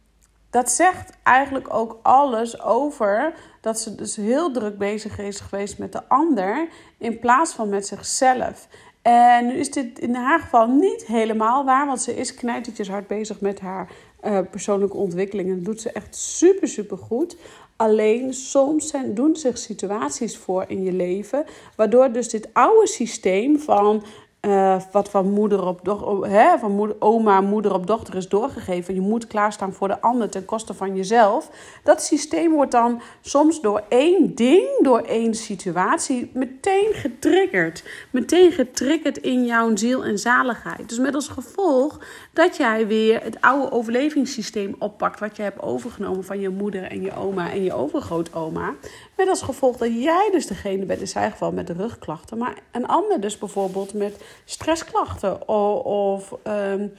dat 0.49 0.71
zegt 0.71 1.17
eigenlijk 1.23 1.73
ook 1.73 1.99
alles 2.01 2.61
over 2.61 3.33
dat 3.61 3.79
ze 3.79 3.95
dus 3.95 4.15
heel 4.15 4.51
druk 4.51 4.77
bezig 4.77 5.19
is 5.19 5.39
geweest 5.39 5.77
met 5.77 5.91
de 5.91 6.07
ander 6.07 6.67
in 6.97 7.19
plaats 7.19 7.53
van 7.53 7.69
met 7.69 7.87
zichzelf. 7.87 8.67
En 9.01 9.47
nu 9.47 9.53
is 9.53 9.71
dit 9.71 9.99
in 9.99 10.15
haar 10.15 10.39
geval 10.39 10.67
niet 10.67 11.05
helemaal 11.05 11.65
waar, 11.65 11.85
want 11.85 12.01
ze 12.01 12.15
is 12.15 12.33
knijtertjes 12.33 12.89
hard 12.89 13.07
bezig 13.07 13.41
met 13.41 13.59
haar 13.59 13.91
uh, 14.23 14.39
persoonlijke 14.51 14.97
ontwikkeling. 14.97 15.49
En 15.49 15.55
dat 15.55 15.65
doet 15.65 15.81
ze 15.81 15.91
echt 15.91 16.15
super, 16.15 16.67
super 16.67 16.97
goed. 16.97 17.37
Alleen 17.75 18.33
soms 18.33 18.87
zijn, 18.87 19.13
doen 19.13 19.35
zich 19.35 19.57
situaties 19.57 20.37
voor 20.37 20.65
in 20.67 20.83
je 20.83 20.93
leven, 20.93 21.45
waardoor 21.75 22.11
dus 22.11 22.29
dit 22.29 22.49
oude 22.53 22.87
systeem 22.87 23.59
van 23.59 24.03
uh, 24.45 24.75
wat 24.91 25.09
van 25.09 25.31
moeder 25.31 25.65
op 25.67 25.85
hè, 26.21 26.57
van 26.57 26.71
moeder, 26.71 26.95
oma, 26.99 27.41
moeder 27.41 27.73
op 27.73 27.87
dochter 27.87 28.15
is 28.15 28.27
doorgegeven. 28.27 28.93
Je 28.93 29.01
moet 29.01 29.27
klaarstaan 29.27 29.73
voor 29.73 29.87
de 29.87 30.01
ander 30.01 30.29
ten 30.29 30.45
koste 30.45 30.73
van 30.73 30.95
jezelf. 30.95 31.49
Dat 31.83 32.03
systeem 32.03 32.51
wordt 32.51 32.71
dan 32.71 33.01
soms 33.21 33.61
door 33.61 33.83
één 33.89 34.35
ding, 34.35 34.67
door 34.81 34.99
één 34.99 35.33
situatie, 35.33 36.31
meteen 36.33 36.93
getriggerd. 36.93 37.83
Meteen 38.11 38.51
getriggerd 38.51 39.17
in 39.17 39.45
jouw 39.45 39.75
ziel 39.75 40.03
en 40.03 40.19
zaligheid. 40.19 40.89
Dus 40.89 40.99
met 40.99 41.15
als 41.15 41.27
gevolg 41.27 41.99
dat 42.35 42.57
jij 42.57 42.87
weer 42.87 43.23
het 43.23 43.41
oude 43.41 43.71
overlevingssysteem 43.71 44.75
oppakt. 44.79 45.19
Wat 45.19 45.35
je 45.35 45.41
hebt 45.41 45.61
overgenomen 45.61 46.23
van 46.23 46.39
je 46.39 46.49
moeder 46.49 46.83
en 46.83 47.01
je 47.01 47.15
oma 47.15 47.51
en 47.51 47.63
je 47.63 47.73
overgrootoma. 47.73 48.73
Met 49.17 49.27
als 49.29 49.41
gevolg 49.41 49.77
dat 49.77 50.03
jij 50.03 50.29
dus 50.31 50.47
degene 50.47 50.85
bent, 50.85 50.99
in 50.99 51.07
zijn 51.07 51.31
geval 51.31 51.51
met 51.51 51.67
de 51.67 51.73
rugklachten. 51.73 52.37
Maar 52.37 52.57
een 52.71 52.87
ander 52.87 53.21
dus 53.21 53.37
bijvoorbeeld 53.37 53.93
met 53.93 54.23
stressklachten 54.45 55.47
of, 55.47 55.81
of 55.83 56.33
um, 56.47 56.93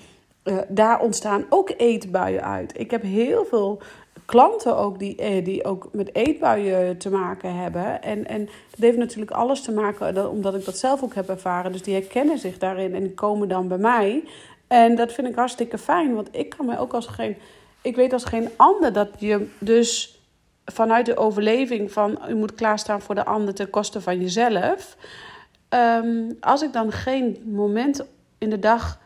daar 0.69 1.01
ontstaan 1.01 1.47
ook 1.49 1.73
eetbuien 1.77 2.43
uit. 2.43 2.79
Ik 2.79 2.91
heb 2.91 3.03
heel 3.03 3.45
veel 3.45 3.81
klanten 4.25 4.77
ook 4.77 4.99
die, 4.99 5.17
eh, 5.17 5.45
die 5.45 5.65
ook 5.65 5.89
met 5.93 6.15
eetbuien 6.15 6.99
te 6.99 7.11
maken 7.11 7.55
hebben. 7.55 8.03
En, 8.03 8.27
en 8.27 8.45
dat 8.45 8.81
heeft 8.81 8.99
natuurlijk 8.99 9.31
alles 9.31 9.63
te 9.63 9.73
maken, 9.73 10.31
omdat 10.31 10.55
ik 10.55 10.65
dat 10.65 10.79
zelf 10.79 11.03
ook 11.03 11.15
heb 11.15 11.29
ervaren. 11.29 11.73
Dus 11.73 11.83
die 11.83 11.95
herkennen 11.95 12.39
zich 12.39 12.59
daarin 12.59 12.95
en 12.95 13.15
komen 13.15 13.49
dan 13.49 13.69
bij 13.69 13.79
mij. 13.79 14.25
En 14.67 14.95
dat 14.95 15.13
vind 15.13 15.29
ik 15.29 15.35
hartstikke 15.35 15.79
fijn, 15.79 16.15
want 16.15 16.29
ik 16.31 16.49
kan 16.49 16.67
mij 16.67 16.79
ook 16.79 16.93
als 16.93 17.07
geen... 17.07 17.37
Ik 17.83 17.97
weet 17.97 18.13
als 18.13 18.25
geen 18.25 18.51
ander 18.57 18.93
dat 18.93 19.09
je 19.19 19.49
dus 19.59 20.21
vanuit 20.65 21.07
de 21.07 21.17
overleving 21.17 21.93
van... 21.93 22.19
je 22.29 22.35
moet 22.35 22.55
klaarstaan 22.55 23.01
voor 23.01 23.15
de 23.15 23.25
ander 23.25 23.55
ten 23.55 23.71
koste 23.71 24.01
van 24.01 24.21
jezelf... 24.21 24.97
Ehm, 25.69 26.33
als 26.41 26.63
ik 26.63 26.73
dan 26.73 26.93
geen 26.93 27.43
moment 27.45 28.05
in 28.39 28.51
de 28.51 28.59
dag 28.59 28.99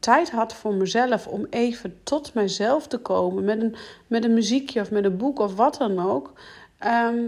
tijd 0.00 0.30
had 0.30 0.54
voor 0.54 0.74
mezelf 0.74 1.26
om 1.26 1.46
even 1.50 1.98
tot 2.02 2.34
mezelf 2.34 2.86
te 2.86 2.98
komen 2.98 3.44
met 3.44 3.62
een, 3.62 3.74
met 4.06 4.24
een 4.24 4.34
muziekje 4.34 4.80
of 4.80 4.90
met 4.90 5.04
een 5.04 5.16
boek 5.16 5.38
of 5.38 5.54
wat 5.54 5.76
dan 5.76 6.10
ook. 6.10 6.32
Ehm, 6.78 7.18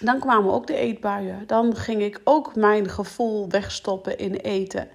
dan 0.00 0.18
kwamen 0.18 0.52
ook 0.52 0.66
de 0.66 0.74
eetbuien. 0.74 1.42
Dan 1.46 1.76
ging 1.76 2.02
ik 2.02 2.20
ook 2.24 2.54
mijn 2.54 2.88
gevoel 2.88 3.48
wegstoppen 3.48 4.18
in 4.18 4.34
eten. 4.34 4.88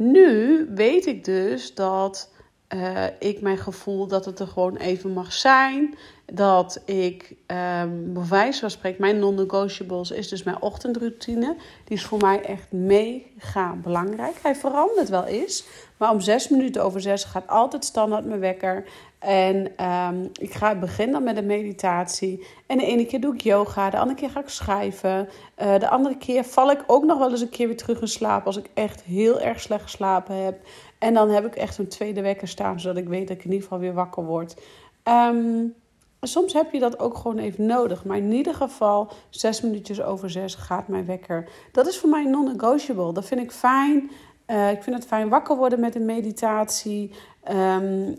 Nu 0.00 0.66
weet 0.74 1.06
ik 1.06 1.24
dus 1.24 1.74
dat 1.74 2.30
uh, 2.74 3.04
ik 3.18 3.40
mijn 3.40 3.58
gevoel 3.58 4.06
dat 4.06 4.24
het 4.24 4.38
er 4.38 4.46
gewoon 4.46 4.76
even 4.76 5.12
mag 5.12 5.32
zijn. 5.32 5.94
Dat 6.32 6.82
ik, 6.84 7.34
um, 7.46 8.12
bij 8.12 8.28
wijze 8.28 8.60
van 8.60 8.70
spreken, 8.70 9.00
mijn 9.00 9.18
non-negotiables 9.18 10.10
is 10.10 10.28
dus 10.28 10.42
mijn 10.42 10.62
ochtendroutine. 10.62 11.56
Die 11.84 11.96
is 11.96 12.04
voor 12.04 12.18
mij 12.18 12.42
echt 12.42 12.72
mega 12.72 13.74
belangrijk. 13.82 14.34
Hij 14.42 14.54
verandert 14.54 15.08
wel 15.08 15.24
eens. 15.24 15.64
Maar 15.96 16.10
om 16.10 16.20
zes 16.20 16.48
minuten 16.48 16.82
over 16.84 17.00
zes 17.00 17.24
gaat 17.24 17.48
altijd 17.48 17.84
standaard 17.84 18.24
mijn 18.24 18.40
wekker. 18.40 18.84
En 19.18 19.84
um, 19.86 20.30
ik 20.32 20.54
ga 20.54 20.74
beginnen 20.74 21.22
met 21.22 21.36
een 21.36 21.46
meditatie. 21.46 22.46
En 22.66 22.78
de 22.78 22.84
ene 22.84 23.06
keer 23.06 23.20
doe 23.20 23.34
ik 23.34 23.40
yoga, 23.40 23.90
de 23.90 23.98
andere 23.98 24.18
keer 24.18 24.30
ga 24.30 24.40
ik 24.40 24.48
schrijven. 24.48 25.28
Uh, 25.62 25.78
de 25.78 25.88
andere 25.88 26.16
keer 26.16 26.44
val 26.44 26.70
ik 26.70 26.84
ook 26.86 27.04
nog 27.04 27.18
wel 27.18 27.30
eens 27.30 27.40
een 27.40 27.48
keer 27.48 27.66
weer 27.66 27.76
terug 27.76 28.00
in 28.00 28.08
slaap 28.08 28.46
als 28.46 28.56
ik 28.56 28.70
echt 28.74 29.02
heel 29.02 29.40
erg 29.40 29.60
slecht 29.60 29.82
geslapen 29.82 30.44
heb. 30.44 30.60
En 30.98 31.14
dan 31.14 31.30
heb 31.30 31.46
ik 31.46 31.54
echt 31.54 31.78
een 31.78 31.88
tweede 31.88 32.20
wekker 32.20 32.48
staan, 32.48 32.80
zodat 32.80 32.96
ik 32.96 33.08
weet 33.08 33.28
dat 33.28 33.36
ik 33.36 33.44
in 33.44 33.50
ieder 33.50 33.62
geval 33.62 33.78
weer 33.78 33.94
wakker 33.94 34.24
word. 34.24 34.62
Um, 35.04 35.74
soms 36.20 36.52
heb 36.52 36.72
je 36.72 36.78
dat 36.78 36.98
ook 36.98 37.16
gewoon 37.16 37.38
even 37.38 37.66
nodig. 37.66 38.04
Maar 38.04 38.16
in 38.16 38.32
ieder 38.32 38.54
geval, 38.54 39.10
zes 39.30 39.60
minuutjes 39.60 40.02
over 40.02 40.30
zes 40.30 40.54
gaat 40.54 40.88
mijn 40.88 41.06
wekker. 41.06 41.48
Dat 41.72 41.86
is 41.86 41.98
voor 41.98 42.08
mij 42.08 42.24
non-negotiable. 42.24 43.12
Dat 43.12 43.26
vind 43.26 43.40
ik 43.40 43.52
fijn. 43.52 44.10
Uh, 44.50 44.70
ik 44.70 44.82
vind 44.82 44.96
het 44.96 45.06
fijn 45.06 45.28
wakker 45.28 45.56
worden 45.56 45.80
met 45.80 45.94
een 45.94 46.04
meditatie. 46.04 47.12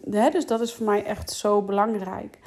Hè, 0.09 0.29
dus 0.29 0.45
dat 0.45 0.62
is 0.62 0.74
voor 0.74 0.86
mij 0.86 1.05
echt 1.05 1.31
zo 1.31 1.62
belangrijk. 1.62 2.39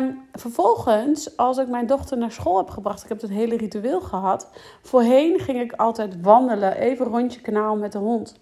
Um, 0.00 0.20
vervolgens, 0.32 1.36
als 1.36 1.58
ik 1.58 1.68
mijn 1.68 1.86
dochter 1.86 2.18
naar 2.18 2.32
school 2.32 2.56
heb 2.56 2.70
gebracht, 2.70 3.02
ik 3.02 3.08
heb 3.08 3.20
het 3.20 3.30
hele 3.30 3.56
ritueel 3.56 4.00
gehad. 4.00 4.48
Voorheen 4.82 5.38
ging 5.38 5.60
ik 5.60 5.72
altijd 5.72 6.20
wandelen, 6.20 6.76
even 6.76 7.06
rondje 7.06 7.40
kanaal 7.40 7.76
met 7.76 7.92
de 7.92 7.98
hond. 7.98 8.38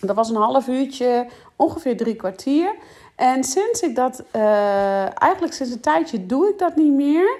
Dat 0.00 0.16
was 0.16 0.28
een 0.30 0.36
half 0.36 0.68
uurtje, 0.68 1.26
ongeveer 1.56 1.96
drie 1.96 2.16
kwartier. 2.16 2.74
En 3.16 3.44
sinds 3.44 3.82
ik 3.82 3.94
dat, 3.94 4.24
uh, 4.36 5.22
eigenlijk 5.22 5.52
sinds 5.52 5.72
een 5.72 5.80
tijdje 5.80 6.26
doe 6.26 6.48
ik 6.48 6.58
dat 6.58 6.76
niet 6.76 6.92
meer. 6.92 7.38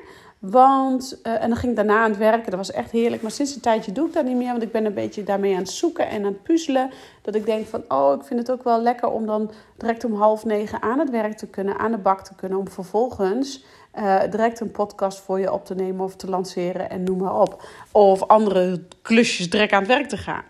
Want, 0.50 1.20
uh, 1.22 1.42
en 1.42 1.48
dan 1.48 1.58
ging 1.58 1.70
ik 1.70 1.76
daarna 1.76 2.02
aan 2.02 2.10
het 2.10 2.18
werken, 2.18 2.50
dat 2.50 2.66
was 2.66 2.70
echt 2.70 2.90
heerlijk. 2.90 3.22
Maar 3.22 3.30
sinds 3.30 3.54
een 3.54 3.60
tijdje 3.60 3.92
doe 3.92 4.06
ik 4.06 4.12
dat 4.12 4.24
niet 4.24 4.36
meer, 4.36 4.50
want 4.50 4.62
ik 4.62 4.72
ben 4.72 4.84
een 4.84 4.94
beetje 4.94 5.22
daarmee 5.22 5.52
aan 5.52 5.58
het 5.58 5.70
zoeken 5.70 6.08
en 6.08 6.24
aan 6.24 6.32
het 6.32 6.42
puzzelen. 6.42 6.90
Dat 7.22 7.34
ik 7.34 7.46
denk 7.46 7.66
van, 7.66 7.84
oh, 7.88 8.14
ik 8.20 8.26
vind 8.26 8.40
het 8.40 8.50
ook 8.50 8.64
wel 8.64 8.80
lekker 8.80 9.10
om 9.10 9.26
dan 9.26 9.50
direct 9.76 10.04
om 10.04 10.14
half 10.14 10.44
negen 10.44 10.82
aan 10.82 10.98
het 10.98 11.10
werk 11.10 11.36
te 11.36 11.46
kunnen, 11.46 11.78
aan 11.78 11.90
de 11.90 11.98
bak 11.98 12.24
te 12.24 12.34
kunnen. 12.34 12.58
Om 12.58 12.68
vervolgens 12.68 13.64
uh, 13.98 14.20
direct 14.30 14.60
een 14.60 14.70
podcast 14.70 15.20
voor 15.20 15.40
je 15.40 15.52
op 15.52 15.64
te 15.64 15.74
nemen 15.74 16.04
of 16.04 16.16
te 16.16 16.28
lanceren 16.28 16.90
en 16.90 17.04
noem 17.04 17.18
maar 17.18 17.40
op. 17.40 17.62
Of 17.92 18.22
andere 18.22 18.82
klusjes 19.02 19.50
direct 19.50 19.72
aan 19.72 19.78
het 19.78 19.88
werk 19.88 20.08
te 20.08 20.16
gaan. 20.16 20.44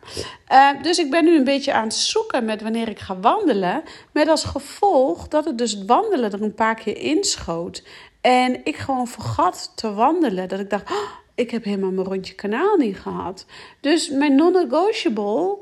Uh, 0.52 0.82
dus 0.82 0.98
ik 0.98 1.10
ben 1.10 1.24
nu 1.24 1.36
een 1.36 1.44
beetje 1.44 1.72
aan 1.72 1.84
het 1.84 1.94
zoeken 1.94 2.44
met 2.44 2.62
wanneer 2.62 2.88
ik 2.88 2.98
ga 2.98 3.20
wandelen. 3.20 3.82
Met 4.12 4.28
als 4.28 4.44
gevolg 4.44 5.28
dat 5.28 5.44
het 5.44 5.58
dus 5.58 5.84
wandelen 5.84 6.32
er 6.32 6.42
een 6.42 6.54
paar 6.54 6.74
keer 6.74 6.96
inschoot. 6.96 7.82
En 8.24 8.60
ik 8.64 8.76
gewoon 8.76 9.06
vergat 9.06 9.72
te 9.74 9.92
wandelen. 9.92 10.48
Dat 10.48 10.60
ik 10.60 10.70
dacht, 10.70 10.90
oh, 10.90 11.10
ik 11.34 11.50
heb 11.50 11.64
helemaal 11.64 11.90
mijn 11.90 12.06
rondje 12.06 12.34
kanaal 12.34 12.76
niet 12.76 12.98
gehad. 12.98 13.46
Dus 13.80 14.08
mijn 14.08 14.34
non-negotiable 14.34 15.58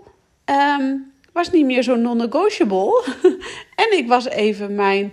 um, 0.80 1.12
was 1.32 1.50
niet 1.50 1.64
meer 1.64 1.82
zo 1.82 1.96
non-negotiable. 1.96 3.04
en 3.82 3.98
ik 3.98 4.08
was 4.08 4.28
even 4.28 4.74
mijn 4.74 5.12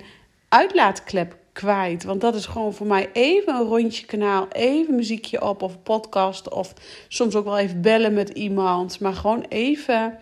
uitlaatklep 0.49 1.37
kwijt. 1.53 2.03
Want 2.03 2.21
dat 2.21 2.35
is 2.35 2.45
gewoon 2.45 2.73
voor 2.73 2.87
mij 2.87 3.09
even 3.13 3.55
een 3.55 3.67
rondje 3.67 4.05
kanaal, 4.05 4.47
even 4.51 4.95
muziekje 4.95 5.41
op 5.41 5.61
of 5.61 5.83
podcast. 5.83 6.49
Of 6.49 6.73
soms 7.07 7.35
ook 7.35 7.45
wel 7.45 7.57
even 7.57 7.81
bellen 7.81 8.13
met 8.13 8.29
iemand. 8.29 8.99
Maar 8.99 9.13
gewoon 9.13 9.45
even, 9.47 10.19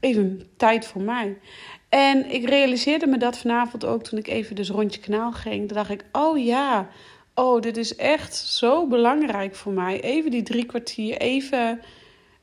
even 0.00 0.50
tijd 0.56 0.86
voor 0.86 1.02
mij. 1.02 1.36
En 1.90 2.30
ik 2.30 2.48
realiseerde 2.48 3.06
me 3.06 3.18
dat 3.18 3.38
vanavond 3.38 3.84
ook 3.84 4.02
toen 4.02 4.18
ik 4.18 4.26
even 4.26 4.56
dus 4.56 4.70
rondje 4.70 5.00
kanaal 5.00 5.32
ging. 5.32 5.66
Toen 5.66 5.76
dacht 5.76 5.90
ik, 5.90 6.04
oh 6.12 6.44
ja, 6.44 6.88
oh 7.34 7.60
dit 7.60 7.76
is 7.76 7.96
echt 7.96 8.36
zo 8.36 8.86
belangrijk 8.86 9.54
voor 9.54 9.72
mij. 9.72 10.00
Even 10.00 10.30
die 10.30 10.42
drie 10.42 10.64
kwartier, 10.64 11.16
even 11.16 11.80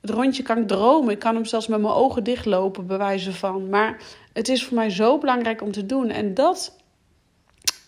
het 0.01 0.09
rondje 0.09 0.43
kan 0.43 0.57
ik 0.57 0.67
dromen. 0.67 1.13
Ik 1.13 1.19
kan 1.19 1.35
hem 1.35 1.45
zelfs 1.45 1.67
met 1.67 1.81
mijn 1.81 1.93
ogen 1.93 2.23
dichtlopen, 2.23 2.87
bij 2.87 2.97
wijze 2.97 3.33
van. 3.33 3.69
Maar 3.69 4.01
het 4.33 4.49
is 4.49 4.63
voor 4.65 4.75
mij 4.75 4.89
zo 4.89 5.17
belangrijk 5.17 5.61
om 5.61 5.71
te 5.71 5.85
doen. 5.85 6.09
En 6.09 6.33
dat 6.33 6.77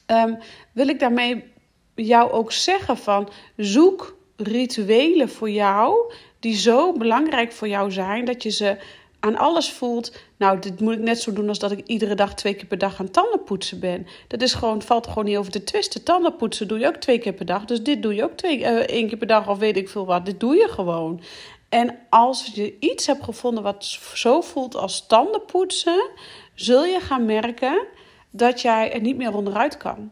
um, 0.08 0.38
wil 0.72 0.88
ik 0.88 1.00
daarmee 1.00 1.44
jou 1.96 2.32
ook 2.32 2.52
zeggen 2.52 2.98
van 2.98 3.30
zoek 3.56 4.18
rituelen 4.36 5.30
voor 5.30 5.50
jou 5.50 6.14
die 6.40 6.56
zo 6.56 6.94
belangrijk 6.94 7.52
voor 7.52 7.68
jou 7.68 7.92
zijn 7.92 8.26
dat 8.26 8.44
je 8.44 8.50
ze 8.50 8.78
aan 9.20 9.38
alles 9.38 9.72
voelt. 9.72 10.18
Nou, 10.38 10.60
dit 10.60 10.80
moet 10.80 10.94
ik 10.94 11.00
net 11.00 11.22
zo 11.22 11.34
doen 11.34 11.50
als 11.50 11.60
dat 11.60 11.72
ik 11.72 11.88
iedere 11.88 12.16
dag 12.16 12.36
twee 12.36 12.54
keer 12.54 12.66
per 12.66 12.78
dag 12.78 13.00
aan 13.00 13.12
tanden 13.12 13.44
poetsen 13.44 13.80
ben. 13.80 14.08
Dat 14.28 14.42
is 14.42 14.54
gewoon, 14.54 14.82
valt 14.82 15.08
gewoon 15.08 15.26
niet 15.26 15.38
over 15.38 15.52
te 15.52 15.64
twisten. 15.64 16.04
Tanden 16.04 16.36
poetsen 16.36 16.68
doe 16.68 16.80
je 16.80 16.88
ook 16.88 16.96
twee 16.96 17.20
keer 17.20 17.34
per 17.34 17.46
dag. 17.46 17.66
Dus 17.66 17.84
dit 17.84 18.02
doe 18.02 18.16
je 18.16 18.24
ook 18.24 18.38
twee, 18.38 18.60
uh, 18.60 18.68
één 18.68 19.08
keer 19.08 19.18
per 19.18 19.28
dag 19.28 19.50
of 19.50 19.58
weet 19.58 19.78
ik 19.78 19.90
veel 19.90 20.06
wat. 20.06 20.26
Dit 20.26 20.40
doe 20.40 20.56
je 20.56 20.68
gewoon. 20.68 21.22
En 21.70 21.98
als 22.10 22.52
je 22.54 22.80
iets 22.80 23.08
hebt 23.08 23.24
gevonden 23.24 23.64
wat 23.64 23.86
zo 24.14 24.42
voelt 24.42 24.76
als 24.76 25.08
tanden 25.08 25.46
poetsen, 25.46 26.10
zul 26.54 26.86
je 26.86 27.00
gaan 27.00 27.26
merken 27.26 27.86
dat 28.30 28.62
jij 28.62 28.94
er 28.94 29.02
niet 29.02 29.18
meer 29.18 29.36
onderuit 29.36 29.78
kan. 29.78 30.12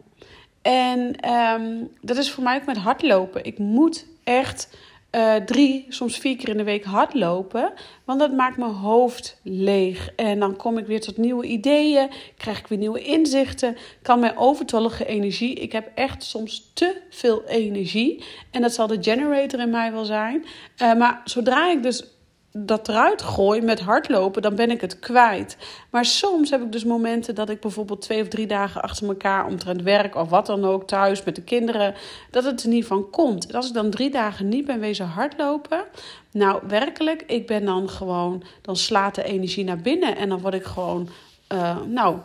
En 0.61 1.29
um, 1.33 1.91
dat 2.01 2.17
is 2.17 2.31
voor 2.31 2.43
mij 2.43 2.55
ook 2.55 2.65
met 2.65 2.77
hardlopen. 2.77 3.43
Ik 3.43 3.57
moet 3.57 4.05
echt 4.23 4.69
uh, 5.11 5.35
drie, 5.35 5.85
soms 5.89 6.17
vier 6.17 6.37
keer 6.37 6.49
in 6.49 6.57
de 6.57 6.63
week 6.63 6.83
hardlopen. 6.83 7.73
Want 8.05 8.19
dat 8.19 8.31
maakt 8.31 8.57
mijn 8.57 8.71
hoofd 8.71 9.39
leeg. 9.43 10.09
En 10.15 10.39
dan 10.39 10.55
kom 10.55 10.77
ik 10.77 10.85
weer 10.85 11.01
tot 11.01 11.17
nieuwe 11.17 11.45
ideeën. 11.45 12.09
Krijg 12.37 12.59
ik 12.59 12.67
weer 12.67 12.77
nieuwe 12.77 13.01
inzichten. 13.01 13.77
Kan 14.01 14.19
mijn 14.19 14.37
overtollige 14.37 15.05
energie. 15.05 15.53
Ik 15.53 15.71
heb 15.71 15.91
echt 15.95 16.23
soms 16.23 16.71
te 16.73 17.01
veel 17.09 17.43
energie. 17.45 18.23
En 18.51 18.61
dat 18.61 18.73
zal 18.73 18.87
de 18.87 18.97
generator 19.01 19.59
in 19.59 19.69
mij 19.69 19.91
wel 19.91 20.05
zijn. 20.05 20.45
Uh, 20.81 20.93
maar 20.93 21.21
zodra 21.23 21.71
ik 21.71 21.83
dus 21.83 22.16
dat 22.65 22.89
eruit 22.89 23.21
gooi 23.21 23.61
met 23.61 23.79
hardlopen, 23.79 24.41
dan 24.41 24.55
ben 24.55 24.71
ik 24.71 24.81
het 24.81 24.99
kwijt. 24.99 25.57
Maar 25.89 26.05
soms 26.05 26.49
heb 26.49 26.61
ik 26.61 26.71
dus 26.71 26.83
momenten 26.83 27.35
dat 27.35 27.49
ik 27.49 27.59
bijvoorbeeld 27.59 28.01
twee 28.01 28.21
of 28.21 28.27
drie 28.27 28.47
dagen 28.47 28.81
achter 28.81 29.07
elkaar 29.07 29.45
omtrent 29.45 29.81
werk 29.81 30.15
of 30.15 30.29
wat 30.29 30.45
dan 30.45 30.65
ook 30.65 30.87
thuis 30.87 31.23
met 31.23 31.35
de 31.35 31.43
kinderen, 31.43 31.95
dat 32.31 32.43
het 32.43 32.63
er 32.63 32.69
niet 32.69 32.85
van 32.85 33.09
komt. 33.09 33.47
En 33.47 33.55
als 33.55 33.67
ik 33.67 33.73
dan 33.73 33.89
drie 33.89 34.09
dagen 34.09 34.47
niet 34.49 34.65
ben 34.65 34.79
wezen 34.79 35.07
hardlopen, 35.07 35.83
nou 36.31 36.61
werkelijk, 36.67 37.23
ik 37.27 37.47
ben 37.47 37.65
dan 37.65 37.89
gewoon, 37.89 38.43
dan 38.61 38.75
slaat 38.75 39.15
de 39.15 39.23
energie 39.23 39.63
naar 39.63 39.81
binnen 39.81 40.17
en 40.17 40.29
dan 40.29 40.39
word 40.39 40.53
ik 40.53 40.65
gewoon, 40.65 41.09
uh, 41.53 41.77
nou 41.85 42.17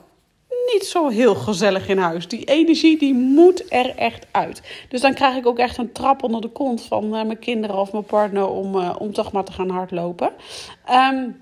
niet 0.73 0.85
zo 0.85 1.09
heel 1.09 1.35
gezellig 1.35 1.88
in 1.88 1.99
huis. 1.99 2.28
Die 2.28 2.45
energie 2.45 2.99
die 2.99 3.14
moet 3.14 3.73
er 3.73 3.97
echt 3.97 4.26
uit. 4.31 4.62
Dus 4.88 5.00
dan 5.00 5.14
krijg 5.14 5.37
ik 5.37 5.47
ook 5.47 5.59
echt 5.59 5.78
een 5.78 5.92
trap 5.92 6.23
onder 6.23 6.40
de 6.40 6.49
kont 6.49 6.83
van 6.83 7.04
uh, 7.04 7.11
mijn 7.11 7.38
kinderen 7.38 7.76
of 7.76 7.92
mijn 7.92 8.04
partner 8.04 8.49
om, 8.49 8.76
uh, 8.76 8.95
om 8.99 9.12
toch 9.12 9.33
maar 9.33 9.45
te 9.45 9.52
gaan 9.52 9.71
hardlopen. 9.71 10.33
Um, 10.90 11.40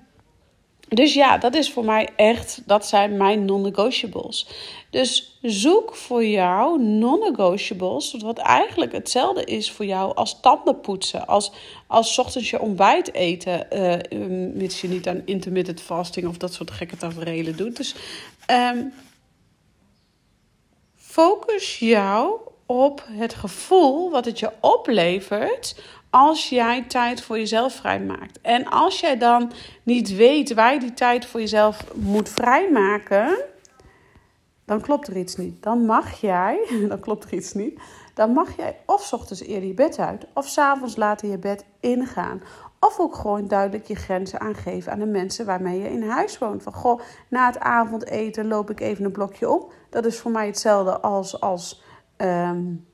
dus 0.93 1.13
ja, 1.13 1.37
dat 1.37 1.55
is 1.55 1.71
voor 1.71 1.85
mij 1.85 2.09
echt, 2.15 2.61
dat 2.65 2.87
zijn 2.87 3.17
mijn 3.17 3.45
non-negotiables. 3.45 4.47
Dus 4.89 5.37
zoek 5.41 5.95
voor 5.95 6.25
jou 6.25 6.83
non-negotiables, 6.83 8.15
wat 8.19 8.37
eigenlijk 8.37 8.91
hetzelfde 8.91 9.43
is 9.43 9.71
voor 9.71 9.85
jou 9.85 10.15
als 10.15 10.39
tandenpoetsen. 10.39 11.27
Als, 11.27 11.51
als 11.87 12.19
ochtends 12.19 12.49
je 12.49 12.59
ontbijt 12.59 13.13
eten, 13.13 13.67
uh, 14.13 14.53
mits 14.53 14.81
je 14.81 14.87
niet 14.87 15.07
aan 15.07 15.21
intermittent 15.25 15.81
fasting 15.81 16.27
of 16.27 16.37
dat 16.37 16.53
soort 16.53 16.71
gekke 16.71 16.97
tafereelen 16.97 17.57
doet. 17.57 17.77
Dus 17.77 17.95
um, 18.75 18.93
focus 21.11 21.79
jou 21.79 22.39
op 22.65 23.03
het 23.07 23.33
gevoel 23.33 24.11
wat 24.11 24.25
het 24.25 24.39
je 24.39 24.51
oplevert 24.59 25.81
als 26.09 26.49
jij 26.49 26.83
tijd 26.83 27.21
voor 27.21 27.37
jezelf 27.37 27.73
vrijmaakt. 27.73 28.41
En 28.41 28.65
als 28.65 28.99
jij 28.99 29.17
dan 29.17 29.51
niet 29.83 30.15
weet 30.15 30.53
waar 30.53 30.73
je 30.73 30.79
die 30.79 30.93
tijd 30.93 31.25
voor 31.25 31.39
jezelf 31.39 31.93
moet 31.95 32.29
vrijmaken, 32.29 33.37
dan 34.65 34.81
klopt 34.81 35.07
er 35.07 35.17
iets 35.17 35.35
niet. 35.35 35.63
Dan 35.63 35.85
mag 35.85 36.21
jij, 36.21 36.67
dan 36.89 36.99
klopt 36.99 37.23
er 37.23 37.33
iets 37.33 37.53
niet. 37.53 37.79
Dan 38.13 38.31
mag 38.31 38.55
jij 38.57 38.77
of 38.85 39.13
ochtends 39.13 39.41
eerder 39.41 39.67
je 39.67 39.73
bed 39.73 39.99
uit, 39.99 40.25
of 40.33 40.47
s 40.47 40.57
avonds 40.57 40.95
later 40.95 41.29
je 41.29 41.37
bed 41.37 41.65
ingaan. 41.79 42.41
Of 42.79 42.99
ook 42.99 43.15
gewoon 43.15 43.47
duidelijk 43.47 43.87
je 43.87 43.95
grenzen 43.95 44.39
aangeven 44.39 44.91
aan 44.91 44.99
de 44.99 45.05
mensen 45.05 45.45
waarmee 45.45 45.79
je 45.79 45.91
in 45.91 46.09
huis 46.09 46.37
woont. 46.37 46.63
Van 46.63 46.73
goh, 46.73 46.99
na 47.27 47.45
het 47.45 47.59
avondeten 47.59 48.47
loop 48.47 48.69
ik 48.69 48.79
even 48.79 49.05
een 49.05 49.11
blokje 49.11 49.49
op. 49.49 49.73
Dat 49.91 50.05
is 50.05 50.19
voor 50.19 50.31
mij 50.31 50.45
hetzelfde 50.45 50.99
als, 50.99 51.41
als, 51.41 51.83
um, 52.17 52.87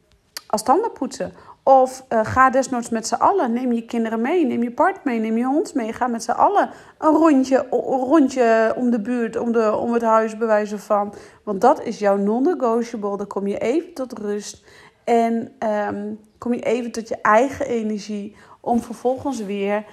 als 0.47 0.63
tandenpoetsen. 0.63 1.33
Of 1.63 2.05
uh, 2.09 2.19
ga 2.25 2.49
desnoods 2.49 2.89
met 2.89 3.07
z'n 3.07 3.15
allen. 3.15 3.53
Neem 3.53 3.71
je 3.71 3.85
kinderen 3.85 4.21
mee, 4.21 4.45
neem 4.45 4.63
je 4.63 4.71
part 4.71 5.03
mee, 5.03 5.19
neem 5.19 5.37
je 5.37 5.45
hond 5.45 5.73
mee. 5.73 5.93
Ga 5.93 6.07
met 6.07 6.23
z'n 6.23 6.31
allen 6.31 6.69
een 6.97 7.13
rondje, 7.13 7.65
rondje 7.69 8.73
om 8.75 8.89
de 8.89 9.01
buurt, 9.01 9.35
om, 9.35 9.51
de, 9.51 9.75
om 9.75 9.93
het 9.93 10.01
huis 10.01 10.37
bewijzen 10.37 10.79
van. 10.79 11.13
Want 11.43 11.61
dat 11.61 11.83
is 11.83 11.99
jouw 11.99 12.17
non-negotiable. 12.17 13.17
Dan 13.17 13.27
kom 13.27 13.47
je 13.47 13.57
even 13.57 13.93
tot 13.93 14.19
rust. 14.19 14.65
En 15.03 15.51
um, 15.87 16.19
kom 16.37 16.53
je 16.53 16.61
even 16.61 16.91
tot 16.91 17.07
je 17.07 17.21
eigen 17.21 17.65
energie. 17.65 18.35
Om 18.59 18.81
vervolgens 18.81 19.43
weer 19.43 19.85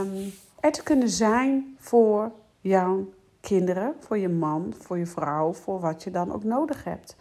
um, 0.00 0.32
er 0.60 0.72
te 0.72 0.82
kunnen 0.82 1.08
zijn 1.08 1.76
voor 1.78 2.32
jouw 2.60 3.08
kinderen, 3.42 3.94
voor 4.00 4.18
je 4.18 4.28
man, 4.28 4.74
voor 4.78 4.98
je 4.98 5.06
vrouw, 5.06 5.52
voor 5.52 5.80
wat 5.80 6.02
je 6.02 6.10
dan 6.10 6.32
ook 6.32 6.44
nodig 6.44 6.84
hebt. 6.84 7.16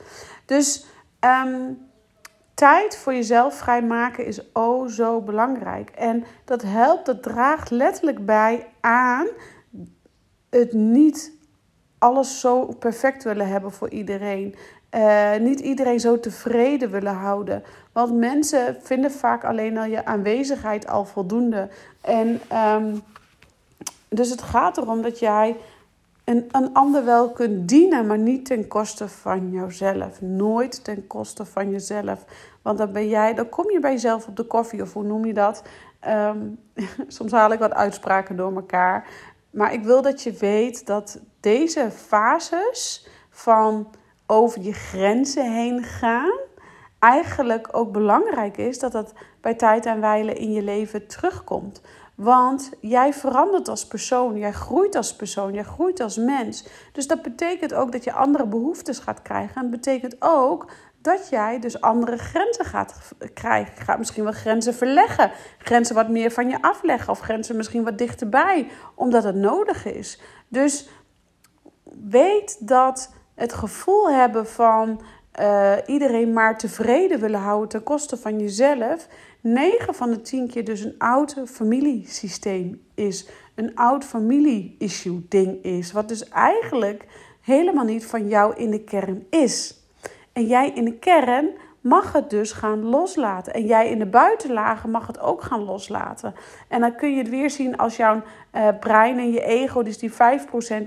Dus 0.45 0.85
um, 1.19 1.77
tijd 2.53 2.97
voor 2.97 3.13
jezelf 3.13 3.57
vrijmaken 3.57 4.25
is 4.25 4.51
oh 4.51 4.87
zo 4.87 5.21
belangrijk. 5.21 5.89
En 5.89 6.23
dat 6.45 6.61
helpt, 6.61 7.05
dat 7.05 7.23
draagt 7.23 7.69
letterlijk 7.69 8.25
bij 8.25 8.67
aan 8.79 9.27
het 10.49 10.73
niet 10.73 11.31
alles 11.97 12.39
zo 12.39 12.65
perfect 12.65 13.23
willen 13.23 13.47
hebben 13.47 13.71
voor 13.71 13.89
iedereen. 13.89 14.55
Uh, 14.95 15.35
niet 15.35 15.59
iedereen 15.59 15.99
zo 15.99 16.19
tevreden 16.19 16.91
willen 16.91 17.13
houden. 17.13 17.63
Want 17.91 18.13
mensen 18.13 18.77
vinden 18.81 19.11
vaak 19.11 19.43
alleen 19.43 19.77
al 19.77 19.85
je 19.85 20.05
aanwezigheid 20.05 20.87
al 20.87 21.05
voldoende. 21.05 21.69
En 22.01 22.41
um, 22.75 23.01
dus 24.09 24.29
het 24.29 24.41
gaat 24.41 24.77
erom 24.77 25.01
dat 25.01 25.19
jij 25.19 25.57
een, 26.23 26.47
een 26.51 26.73
ander 26.73 27.05
wel 27.05 27.31
kunt 27.31 27.69
dienen, 27.69 28.07
maar 28.07 28.17
niet 28.17 28.45
ten 28.45 28.67
koste 28.67 29.07
van 29.07 29.51
jouzelf. 29.51 30.21
Nooit 30.21 30.83
ten 30.83 31.07
koste 31.07 31.45
van 31.45 31.69
jezelf. 31.69 32.25
Want 32.61 32.77
dan 32.77 32.91
ben 32.91 33.07
jij, 33.07 33.33
dan 33.33 33.49
kom 33.49 33.71
je 33.71 33.79
bij 33.79 33.91
jezelf 33.91 34.27
op 34.27 34.35
de 34.35 34.43
koffie, 34.43 34.81
of 34.81 34.93
hoe 34.93 35.03
noem 35.03 35.25
je 35.25 35.33
dat? 35.33 35.63
Um, 36.07 36.59
soms 37.07 37.31
haal 37.31 37.51
ik 37.51 37.59
wat 37.59 37.73
uitspraken 37.73 38.35
door 38.35 38.55
elkaar. 38.55 39.07
Maar 39.49 39.73
ik 39.73 39.83
wil 39.83 40.01
dat 40.01 40.21
je 40.23 40.31
weet 40.31 40.85
dat 40.85 41.19
deze 41.39 41.91
fases 41.91 43.07
van 43.29 43.87
over 44.25 44.61
je 44.61 44.73
grenzen 44.73 45.53
heen 45.53 45.83
gaan, 45.83 46.39
eigenlijk 46.99 47.67
ook 47.71 47.91
belangrijk 47.91 48.57
is 48.57 48.79
dat 48.79 48.91
dat 48.91 49.13
bij 49.41 49.53
tijd 49.53 49.85
en 49.85 50.01
wijle 50.01 50.33
in 50.33 50.51
je 50.51 50.61
leven 50.61 51.07
terugkomt. 51.07 51.81
Want 52.21 52.71
jij 52.79 53.13
verandert 53.13 53.67
als 53.67 53.87
persoon, 53.87 54.37
jij 54.37 54.51
groeit 54.51 54.95
als 54.95 55.15
persoon, 55.15 55.53
jij 55.53 55.63
groeit 55.63 55.99
als 55.99 56.17
mens. 56.17 56.67
Dus 56.91 57.07
dat 57.07 57.21
betekent 57.21 57.73
ook 57.73 57.91
dat 57.91 58.03
je 58.03 58.13
andere 58.13 58.45
behoeftes 58.45 58.99
gaat 58.99 59.21
krijgen. 59.21 59.55
En 59.55 59.61
dat 59.61 59.71
betekent 59.71 60.15
ook 60.19 60.71
dat 60.97 61.29
jij 61.29 61.59
dus 61.59 61.81
andere 61.81 62.17
grenzen 62.17 62.65
gaat 62.65 63.11
krijgen. 63.33 63.83
Gaat 63.83 63.97
misschien 63.97 64.23
wel 64.23 64.33
grenzen 64.33 64.73
verleggen. 64.73 65.31
Grenzen 65.57 65.95
wat 65.95 66.09
meer 66.09 66.31
van 66.31 66.49
je 66.49 66.61
afleggen. 66.61 67.09
Of 67.09 67.19
grenzen 67.19 67.55
misschien 67.55 67.83
wat 67.83 67.97
dichterbij, 67.97 68.67
omdat 68.95 69.23
het 69.23 69.35
nodig 69.35 69.85
is. 69.85 70.21
Dus 70.47 70.89
weet 72.09 72.67
dat 72.67 73.13
het 73.35 73.53
gevoel 73.53 74.11
hebben 74.11 74.47
van 74.47 75.01
uh, 75.39 75.73
iedereen 75.85 76.33
maar 76.33 76.57
tevreden 76.57 77.19
willen 77.19 77.39
houden 77.39 77.69
ten 77.69 77.83
koste 77.83 78.17
van 78.17 78.39
jezelf. 78.39 79.07
9 79.41 79.93
van 79.93 80.09
de 80.09 80.21
10 80.21 80.47
keer 80.47 80.65
dus 80.65 80.83
een 80.83 80.95
oud 80.97 81.35
familiesysteem 81.45 82.81
is. 82.95 83.27
Een 83.55 83.75
oud 83.75 84.03
familie-issue 84.03 85.25
ding 85.29 85.63
is. 85.63 85.91
Wat 85.91 86.07
dus 86.07 86.29
eigenlijk 86.29 87.05
helemaal 87.41 87.85
niet 87.85 88.05
van 88.05 88.27
jou 88.27 88.55
in 88.55 88.71
de 88.71 88.83
kern 88.83 89.25
is. 89.29 89.79
En 90.33 90.45
jij 90.45 90.71
in 90.71 90.85
de 90.85 90.97
kern 90.97 91.49
mag 91.81 92.13
het 92.13 92.29
dus 92.29 92.51
gaan 92.51 92.83
loslaten. 92.83 93.53
En 93.53 93.65
jij 93.65 93.89
in 93.89 93.99
de 93.99 94.05
buitenlagen 94.05 94.89
mag 94.89 95.07
het 95.07 95.19
ook 95.19 95.41
gaan 95.41 95.63
loslaten. 95.63 96.33
En 96.67 96.81
dan 96.81 96.95
kun 96.95 97.11
je 97.11 97.17
het 97.17 97.29
weer 97.29 97.49
zien 97.49 97.77
als 97.77 97.95
jouw 97.95 98.21
uh, 98.53 98.67
brein 98.79 99.17
en 99.17 99.31
je 99.31 99.43
ego, 99.43 99.83
dus 99.83 99.97
die 99.97 100.11
5%, 100.11 100.15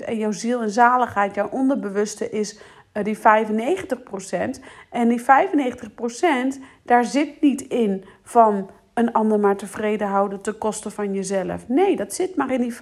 en 0.05 0.17
jouw 0.17 0.33
ziel 0.33 0.63
en 0.63 0.71
zaligheid, 0.71 1.35
jouw 1.35 1.49
onderbewuste 1.49 2.31
is 2.31 2.59
die 3.03 3.19
95%. 3.19 3.21
En 4.91 5.09
die 5.09 5.21
95%, 5.21 5.25
daar 6.83 7.05
zit 7.05 7.41
niet 7.41 7.61
in 7.61 8.05
van 8.23 8.71
een 8.95 9.13
ander 9.13 9.41
maar 9.41 9.57
tevreden 9.57 10.07
houden 10.07 10.41
ten 10.41 10.59
koste 10.59 10.91
van 10.91 11.15
jezelf. 11.15 11.69
Nee, 11.69 11.97
dat 11.97 12.15
zit 12.15 12.37
maar 12.37 12.51
in 12.51 12.61
die 12.61 12.75
5%. 12.75 12.79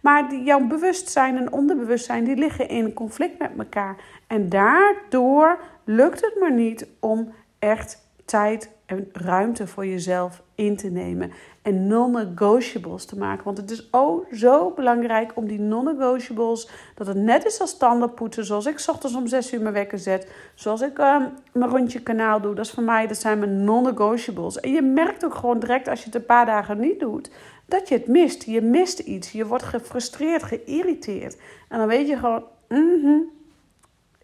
Maar 0.00 0.28
die, 0.28 0.42
jouw 0.42 0.66
bewustzijn 0.66 1.36
en 1.36 1.52
onderbewustzijn 1.52 2.24
die 2.24 2.36
liggen 2.36 2.68
in 2.68 2.92
conflict 2.92 3.38
met 3.38 3.50
elkaar. 3.58 3.96
En 4.26 4.48
daardoor 4.48 5.58
lukt 5.84 6.20
het 6.20 6.36
maar 6.40 6.52
niet 6.52 6.86
om 7.00 7.32
echt 7.58 7.98
tijd 8.24 8.70
ruimte 9.12 9.66
voor 9.66 9.86
jezelf 9.86 10.42
in 10.54 10.76
te 10.76 10.88
nemen. 10.88 11.32
En 11.62 11.86
non-negotiables 11.86 13.04
te 13.04 13.18
maken. 13.18 13.44
Want 13.44 13.56
het 13.56 13.70
is 13.70 13.90
oh 13.90 14.32
zo 14.32 14.70
belangrijk 14.70 15.32
om 15.34 15.46
die 15.46 15.60
non-negotiables. 15.60 16.68
Dat 16.94 17.06
het 17.06 17.16
net 17.16 17.44
is 17.44 17.60
als 17.60 17.76
tandenpoetsen. 17.76 18.44
Zoals 18.44 18.66
ik 18.66 18.84
ochtends 18.86 19.16
om 19.16 19.26
6 19.26 19.52
uur 19.52 19.60
mijn 19.60 19.74
wekker 19.74 19.98
zet. 19.98 20.32
Zoals 20.54 20.80
ik 20.80 20.98
uh, 20.98 21.24
mijn 21.52 21.70
rondje 21.70 22.00
kanaal 22.00 22.40
doe. 22.40 22.54
Dat 22.54 22.64
is 22.64 22.70
voor 22.70 22.82
mij, 22.82 23.06
dat 23.06 23.18
zijn 23.20 23.38
mijn 23.38 23.64
non-negotiables. 23.64 24.60
En 24.60 24.72
je 24.72 24.82
merkt 24.82 25.24
ook 25.24 25.34
gewoon 25.34 25.58
direct 25.58 25.88
als 25.88 25.98
je 25.98 26.06
het 26.06 26.14
een 26.14 26.26
paar 26.26 26.46
dagen 26.46 26.80
niet 26.80 27.00
doet. 27.00 27.30
Dat 27.66 27.88
je 27.88 27.94
het 27.94 28.06
mist. 28.06 28.42
Je 28.42 28.60
mist 28.60 28.98
iets. 28.98 29.32
Je 29.32 29.46
wordt 29.46 29.64
gefrustreerd, 29.64 30.42
geïrriteerd. 30.42 31.36
En 31.68 31.78
dan 31.78 31.86
weet 31.88 32.08
je 32.08 32.16
gewoon. 32.16 32.44
Mm 32.68 33.40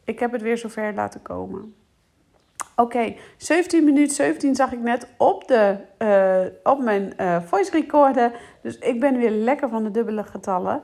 ik 0.09 0.19
heb 0.19 0.33
het 0.33 0.43
weer 0.43 0.59
zover 0.59 0.95
laten 0.95 1.23
komen. 1.23 1.75
Oké, 2.81 3.15
17 3.37 3.85
minuten 3.85 4.15
17 4.15 4.55
zag 4.55 4.73
ik 4.73 4.81
net 4.81 5.09
op, 5.17 5.49
de, 5.49 5.77
uh, 5.99 6.73
op 6.73 6.83
mijn 6.83 7.13
uh, 7.21 7.43
voice 7.43 7.71
recorder. 7.71 8.33
Dus 8.63 8.79
ik 8.79 9.01
ben 9.01 9.17
weer 9.17 9.31
lekker 9.31 9.69
van 9.69 9.85
de 9.85 9.91
dubbele 9.91 10.25
getallen. 10.25 10.83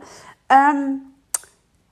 Um, 0.52 1.14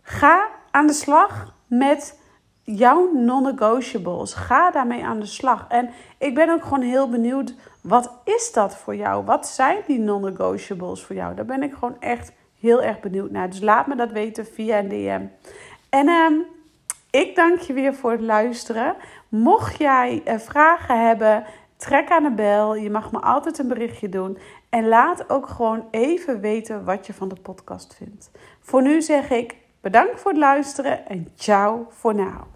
ga 0.03 0.49
aan 0.71 0.87
de 0.87 0.93
slag 0.93 1.55
met 1.67 2.19
jouw 2.63 3.13
non-negotiables. 3.13 4.35
Ga 4.35 4.71
daarmee 4.71 5.05
aan 5.05 5.21
de 5.21 5.27
slag. 5.27 5.67
En 5.69 5.91
ik 6.19 6.35
ben 6.35 6.51
ook 6.51 6.63
gewoon 6.63 6.83
heel 6.83 7.09
benieuwd, 7.09 7.55
wat 7.81 8.13
is 8.25 8.53
dat 8.53 8.77
voor 8.77 8.97
jou? 8.97 9.25
Wat 9.25 9.47
zijn 9.47 9.79
die 9.87 9.99
non-negotiables 9.99 11.03
voor 11.03 11.17
jou? 11.17 11.35
Daar 11.35 11.45
ben 11.45 11.63
ik 11.63 11.73
gewoon 11.73 12.01
echt 12.01 12.33
heel 12.61 12.83
erg 12.83 13.01
benieuwd 13.01 13.31
naar. 13.31 13.51
Dus 13.51 13.61
laat 13.61 13.87
me 13.87 13.97
dat 13.97 14.11
weten 14.11 14.47
via 14.47 14.79
een 14.79 14.89
DM. 14.89 15.23
En 15.89 16.09
um, 16.09 16.45
ik 17.11 17.37
dank 17.37 17.59
je 17.59 17.73
weer 17.73 17.95
voor 17.95 18.11
het 18.11 18.21
luisteren. 18.21 18.95
Mocht 19.33 19.79
jij 19.79 20.23
uh, 20.25 20.39
vragen 20.39 21.07
hebben, 21.07 21.45
trek 21.77 22.11
aan 22.11 22.23
de 22.23 22.33
bel. 22.33 22.75
Je 22.75 22.91
mag 22.91 23.13
me 23.13 23.21
altijd 23.21 23.59
een 23.59 23.69
berichtje 23.69 24.09
doen. 24.09 24.39
En 24.69 24.89
laat 24.89 25.31
ook 25.31 25.49
gewoon 25.49 25.89
even 25.91 26.41
weten 26.41 26.85
wat 26.85 27.07
je 27.07 27.15
van 27.15 27.29
de 27.29 27.41
podcast 27.43 27.95
vindt. 27.95 28.31
Voor 28.61 28.83
nu 28.83 29.03
zeg 29.03 29.31
ik 29.31 29.57
bedankt 29.81 30.21
voor 30.21 30.31
het 30.31 30.41
luisteren 30.41 31.07
en 31.07 31.29
ciao 31.35 31.87
voor 31.91 32.15
nu. 32.15 32.52